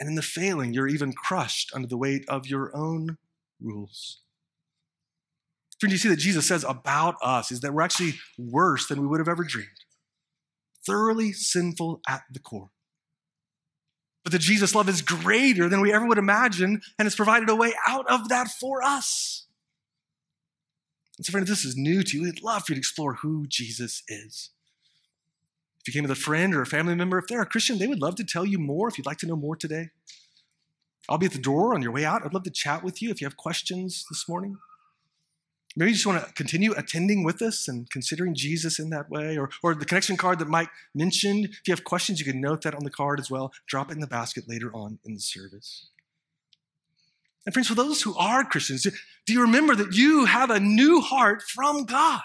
And 0.01 0.09
in 0.09 0.15
the 0.15 0.23
failing, 0.23 0.73
you're 0.73 0.89
even 0.89 1.13
crushed 1.13 1.71
under 1.75 1.89
the 1.89 1.97
weight 1.97 2.25
of 2.29 2.47
your 2.47 2.75
own 2.77 3.19
rules. 3.61 4.21
Friend, 5.81 5.93
you 5.93 5.99
see 5.99 6.09
that 6.09 6.17
Jesus 6.17 6.47
says 6.47 6.65
about 6.65 7.17
us 7.23 7.53
is 7.53 7.61
that 7.61 7.73
we're 7.73 7.83
actually 7.83 8.15
worse 8.37 8.87
than 8.87 9.01
we 9.01 9.07
would 9.07 9.21
have 9.21 9.29
ever 9.29 9.45
dreamed, 9.45 9.69
thoroughly 10.85 11.33
sinful 11.33 12.01
at 12.09 12.23
the 12.31 12.41
core 12.41 12.71
but 14.29 14.33
that 14.33 14.41
Jesus' 14.41 14.75
love 14.75 14.91
is 14.91 15.01
greater 15.01 15.71
than 15.71 15.81
we 15.81 15.91
ever 15.91 16.07
would 16.07 16.19
imagine 16.19 16.83
and 16.99 17.07
has 17.07 17.15
provided 17.15 17.49
a 17.49 17.57
way 17.57 17.73
out 17.87 18.05
of 18.11 18.29
that 18.29 18.49
for 18.49 18.83
us. 18.83 19.47
And 21.17 21.25
so, 21.25 21.31
friend, 21.31 21.45
if 21.45 21.49
this 21.49 21.65
is 21.65 21.79
new 21.79 22.03
to 22.03 22.17
you, 22.19 22.25
we'd 22.25 22.43
love 22.43 22.65
for 22.67 22.73
you 22.73 22.75
to 22.75 22.79
explore 22.79 23.15
who 23.15 23.47
Jesus 23.49 24.03
is. 24.07 24.51
If 25.89 25.95
you 25.95 26.03
came 26.03 26.07
with 26.07 26.19
a 26.19 26.21
friend 26.21 26.55
or 26.55 26.61
a 26.61 26.67
family 26.67 26.95
member, 26.95 27.17
if 27.17 27.29
they're 27.29 27.41
a 27.41 27.47
Christian, 27.47 27.79
they 27.79 27.87
would 27.87 28.03
love 28.03 28.15
to 28.17 28.25
tell 28.25 28.45
you 28.45 28.59
more 28.59 28.89
if 28.89 28.99
you'd 28.99 29.07
like 29.07 29.17
to 29.19 29.27
know 29.27 29.37
more 29.37 29.57
today. 29.57 29.89
I'll 31.09 31.17
be 31.17 31.25
at 31.25 31.33
the 31.33 31.39
door 31.39 31.75
on 31.75 31.81
your 31.81 31.93
way 31.93 32.05
out. 32.05 32.27
I'd 32.27 32.35
love 32.35 32.43
to 32.43 32.51
chat 32.51 32.85
with 32.85 33.01
you 33.01 33.09
if 33.09 33.23
you 33.23 33.27
have 33.27 33.39
questions 33.39 34.05
this 34.11 34.29
morning. 34.29 34.59
Maybe 35.77 35.93
you 35.93 35.95
just 35.95 36.07
want 36.07 36.27
to 36.27 36.31
continue 36.35 36.73
attending 36.73 37.25
with 37.25 37.41
us 37.41 37.69
and 37.69 37.89
considering 37.89 38.35
Jesus 38.35 38.79
in 38.79 38.91
that 38.91 39.09
way, 39.09 39.39
or, 39.39 39.49
or 39.63 39.75
the 39.75 39.87
connection 39.87 40.19
card 40.19 40.41
that 40.41 40.49
Mike 40.49 40.69
mentioned. 40.95 41.47
If 41.47 41.63
you 41.67 41.73
have 41.73 41.85
questions, 41.85 42.21
you 42.21 42.31
can 42.31 42.39
note 42.39 42.61
that 42.63 42.75
on 42.75 42.85
the 42.85 42.91
card 42.91 43.19
as 43.19 43.31
well. 43.31 43.51
Drop 43.67 43.91
it 43.91 43.95
in 43.95 44.01
the 44.01 44.07
basket 44.07 44.45
later 44.47 44.71
on 44.75 44.99
in 45.07 45.15
the 45.15 45.21
service. 45.21 45.89
And, 47.47 47.55
friends, 47.55 47.69
for 47.69 47.75
those 47.75 48.03
who 48.03 48.15
are 48.19 48.45
Christians, 48.45 48.83
do 48.83 49.33
you 49.33 49.41
remember 49.41 49.75
that 49.75 49.95
you 49.95 50.27
have 50.27 50.51
a 50.51 50.61
new 50.61 51.01
heart 51.01 51.41
from 51.41 51.87
God? 51.87 52.21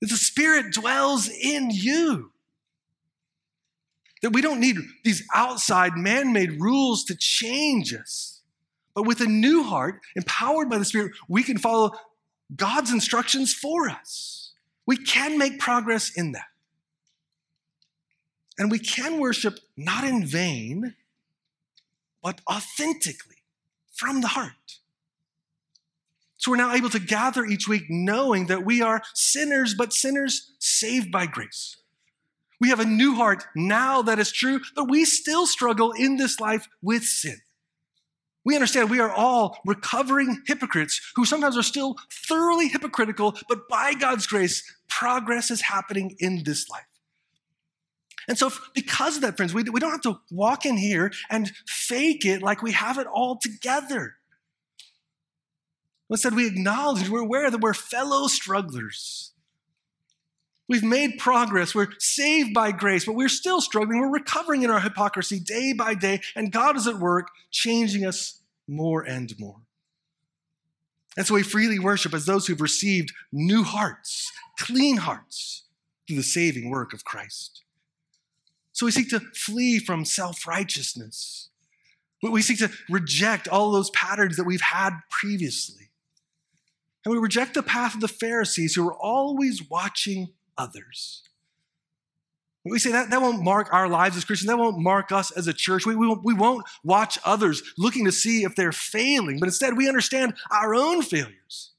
That 0.00 0.10
the 0.10 0.16
Spirit 0.16 0.72
dwells 0.72 1.28
in 1.28 1.70
you. 1.70 2.32
That 4.22 4.32
we 4.32 4.42
don't 4.42 4.60
need 4.60 4.76
these 5.04 5.22
outside 5.34 5.96
man 5.96 6.32
made 6.32 6.60
rules 6.60 7.04
to 7.04 7.16
change 7.18 7.94
us 7.94 8.36
but 8.96 9.02
with 9.02 9.20
a 9.20 9.26
new 9.26 9.62
heart, 9.62 10.00
empowered 10.16 10.70
by 10.70 10.78
the 10.78 10.84
Spirit, 10.86 11.12
we 11.28 11.42
can 11.42 11.58
follow 11.58 11.92
God's 12.56 12.90
instructions 12.90 13.52
for 13.52 13.90
us. 13.90 14.54
We 14.86 14.96
can 14.96 15.36
make 15.36 15.58
progress 15.58 16.10
in 16.16 16.32
that. 16.32 16.46
And 18.58 18.70
we 18.70 18.78
can 18.78 19.20
worship 19.20 19.58
not 19.76 20.04
in 20.04 20.24
vain, 20.24 20.94
but 22.22 22.40
authentically 22.50 23.42
from 23.92 24.22
the 24.22 24.28
heart. 24.28 24.78
So 26.46 26.52
we're 26.52 26.58
now 26.58 26.74
able 26.74 26.90
to 26.90 27.00
gather 27.00 27.44
each 27.44 27.66
week 27.66 27.86
knowing 27.88 28.46
that 28.46 28.64
we 28.64 28.80
are 28.80 29.02
sinners, 29.14 29.74
but 29.76 29.92
sinners 29.92 30.52
saved 30.60 31.10
by 31.10 31.26
grace. 31.26 31.78
We 32.60 32.68
have 32.68 32.78
a 32.78 32.84
new 32.84 33.16
heart 33.16 33.42
now 33.56 34.00
that 34.02 34.20
is 34.20 34.30
true, 34.30 34.60
but 34.76 34.88
we 34.88 35.04
still 35.06 35.48
struggle 35.48 35.90
in 35.90 36.18
this 36.18 36.38
life 36.38 36.68
with 36.80 37.02
sin. 37.02 37.38
We 38.44 38.54
understand 38.54 38.90
we 38.90 39.00
are 39.00 39.10
all 39.10 39.58
recovering 39.66 40.42
hypocrites 40.46 41.00
who 41.16 41.24
sometimes 41.24 41.56
are 41.56 41.64
still 41.64 41.96
thoroughly 42.12 42.68
hypocritical, 42.68 43.36
but 43.48 43.68
by 43.68 43.94
God's 43.94 44.28
grace, 44.28 44.62
progress 44.88 45.50
is 45.50 45.62
happening 45.62 46.14
in 46.20 46.44
this 46.44 46.70
life. 46.70 46.84
And 48.28 48.38
so, 48.38 48.52
because 48.72 49.16
of 49.16 49.22
that, 49.22 49.36
friends, 49.36 49.52
we, 49.52 49.64
we 49.64 49.80
don't 49.80 49.90
have 49.90 50.00
to 50.02 50.20
walk 50.30 50.64
in 50.64 50.76
here 50.76 51.10
and 51.28 51.50
fake 51.66 52.24
it 52.24 52.40
like 52.40 52.62
we 52.62 52.70
have 52.70 52.98
it 52.98 53.08
all 53.08 53.36
together. 53.36 54.14
Instead, 56.10 56.34
we 56.34 56.46
acknowledge, 56.46 57.08
we're 57.08 57.20
aware 57.20 57.50
that 57.50 57.60
we're 57.60 57.74
fellow 57.74 58.28
strugglers. 58.28 59.32
We've 60.68 60.84
made 60.84 61.18
progress. 61.18 61.74
We're 61.74 61.92
saved 61.98 62.52
by 62.52 62.72
grace, 62.72 63.04
but 63.04 63.14
we're 63.14 63.28
still 63.28 63.60
struggling. 63.60 64.00
We're 64.00 64.12
recovering 64.12 64.62
in 64.62 64.70
our 64.70 64.80
hypocrisy 64.80 65.38
day 65.38 65.72
by 65.72 65.94
day, 65.94 66.20
and 66.34 66.52
God 66.52 66.76
is 66.76 66.86
at 66.86 66.96
work 66.96 67.28
changing 67.50 68.04
us 68.04 68.40
more 68.66 69.02
and 69.02 69.32
more. 69.38 69.60
And 71.16 71.26
so 71.26 71.34
we 71.34 71.42
freely 71.42 71.78
worship 71.78 72.12
as 72.12 72.26
those 72.26 72.46
who've 72.46 72.60
received 72.60 73.12
new 73.32 73.62
hearts, 73.62 74.30
clean 74.58 74.98
hearts, 74.98 75.64
through 76.06 76.16
the 76.16 76.22
saving 76.22 76.70
work 76.70 76.92
of 76.92 77.04
Christ. 77.04 77.62
So 78.72 78.86
we 78.86 78.92
seek 78.92 79.08
to 79.10 79.20
flee 79.34 79.78
from 79.78 80.04
self 80.04 80.46
righteousness. 80.46 81.48
We 82.22 82.42
seek 82.42 82.58
to 82.58 82.70
reject 82.90 83.48
all 83.48 83.72
those 83.72 83.90
patterns 83.90 84.36
that 84.36 84.44
we've 84.44 84.60
had 84.60 84.98
previously. 85.10 85.85
And 87.06 87.14
we 87.14 87.20
reject 87.20 87.54
the 87.54 87.62
path 87.62 87.94
of 87.94 88.00
the 88.00 88.08
Pharisees 88.08 88.74
who 88.74 88.88
are 88.88 88.94
always 88.94 89.70
watching 89.70 90.32
others. 90.58 91.22
We 92.64 92.80
say 92.80 92.90
that, 92.90 93.10
that 93.10 93.22
won't 93.22 93.44
mark 93.44 93.72
our 93.72 93.88
lives 93.88 94.16
as 94.16 94.24
Christians. 94.24 94.48
That 94.48 94.58
won't 94.58 94.80
mark 94.80 95.12
us 95.12 95.30
as 95.30 95.46
a 95.46 95.52
church. 95.52 95.86
We, 95.86 95.94
we, 95.94 96.08
won't, 96.08 96.24
we 96.24 96.34
won't 96.34 96.66
watch 96.82 97.16
others 97.24 97.62
looking 97.78 98.06
to 98.06 98.12
see 98.12 98.42
if 98.42 98.56
they're 98.56 98.72
failing, 98.72 99.38
but 99.38 99.46
instead 99.46 99.76
we 99.76 99.86
understand 99.86 100.34
our 100.50 100.74
own 100.74 101.00
failures. 101.00 101.70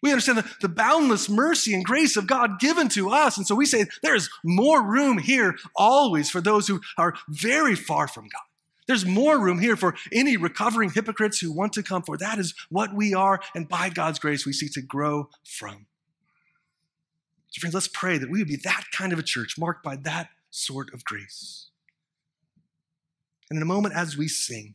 We 0.00 0.12
understand 0.12 0.38
the, 0.38 0.50
the 0.60 0.68
boundless 0.68 1.28
mercy 1.28 1.74
and 1.74 1.84
grace 1.84 2.16
of 2.16 2.28
God 2.28 2.60
given 2.60 2.88
to 2.90 3.10
us. 3.10 3.36
And 3.36 3.48
so 3.48 3.56
we 3.56 3.66
say 3.66 3.86
there 4.04 4.14
is 4.14 4.30
more 4.44 4.80
room 4.80 5.18
here 5.18 5.56
always 5.74 6.30
for 6.30 6.40
those 6.40 6.68
who 6.68 6.80
are 6.96 7.14
very 7.28 7.74
far 7.74 8.06
from 8.06 8.28
God. 8.28 8.47
There's 8.88 9.04
more 9.04 9.38
room 9.38 9.60
here 9.60 9.76
for 9.76 9.94
any 10.10 10.38
recovering 10.38 10.90
hypocrites 10.90 11.38
who 11.38 11.52
want 11.52 11.74
to 11.74 11.82
come 11.82 12.02
for. 12.02 12.16
That 12.16 12.38
is 12.38 12.54
what 12.70 12.94
we 12.94 13.12
are, 13.14 13.38
and 13.54 13.68
by 13.68 13.90
God's 13.90 14.18
grace, 14.18 14.46
we 14.46 14.54
seek 14.54 14.72
to 14.72 14.82
grow 14.82 15.28
from. 15.44 15.86
So, 17.50 17.60
friends, 17.60 17.74
let's 17.74 17.88
pray 17.88 18.16
that 18.16 18.30
we 18.30 18.38
would 18.38 18.48
be 18.48 18.56
that 18.64 18.84
kind 18.90 19.12
of 19.12 19.18
a 19.18 19.22
church 19.22 19.56
marked 19.58 19.84
by 19.84 19.96
that 19.96 20.30
sort 20.50 20.92
of 20.94 21.04
grace. 21.04 21.68
And 23.50 23.58
in 23.58 23.62
a 23.62 23.66
moment, 23.66 23.94
as 23.94 24.16
we 24.16 24.26
sing, 24.26 24.74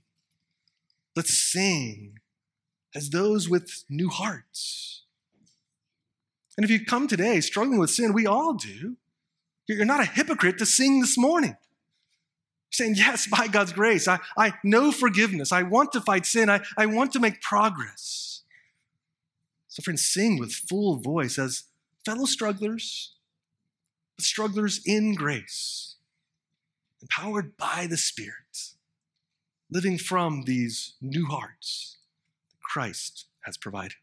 let's 1.15 1.33
sing 1.37 2.19
as 2.95 3.09
those 3.09 3.49
with 3.49 3.83
new 3.89 4.09
hearts. 4.09 5.03
And 6.55 6.63
if 6.63 6.69
you 6.69 6.85
come 6.85 7.07
today 7.07 7.41
struggling 7.41 7.79
with 7.79 7.89
sin, 7.89 8.13
we 8.13 8.27
all 8.27 8.53
do, 8.53 8.97
you're 9.67 9.85
not 9.85 10.01
a 10.01 10.05
hypocrite 10.05 10.59
to 10.59 10.67
sing 10.67 11.01
this 11.01 11.17
morning. 11.17 11.57
Saying, 12.73 12.95
Yes, 12.95 13.27
by 13.27 13.47
God's 13.47 13.71
grace, 13.71 14.07
I, 14.07 14.19
I 14.37 14.53
know 14.63 14.91
forgiveness. 14.91 15.51
I 15.51 15.63
want 15.63 15.91
to 15.93 16.01
fight 16.01 16.25
sin. 16.25 16.49
I, 16.49 16.61
I 16.77 16.85
want 16.87 17.13
to 17.13 17.19
make 17.19 17.41
progress. 17.41 18.41
So, 19.67 19.81
friends, 19.81 20.05
sing 20.05 20.37
with 20.37 20.53
full 20.53 20.97
voice 20.97 21.39
as 21.39 21.63
fellow 22.05 22.25
strugglers, 22.25 23.15
strugglers 24.19 24.81
in 24.85 25.15
grace, 25.15 25.95
empowered 27.01 27.57
by 27.57 27.87
the 27.89 27.97
Spirit, 27.97 28.73
living 29.71 29.97
from 29.97 30.43
these 30.43 30.93
new 31.01 31.25
hearts 31.25 31.97
that 32.51 32.61
Christ 32.61 33.25
has 33.45 33.57
provided. 33.57 33.95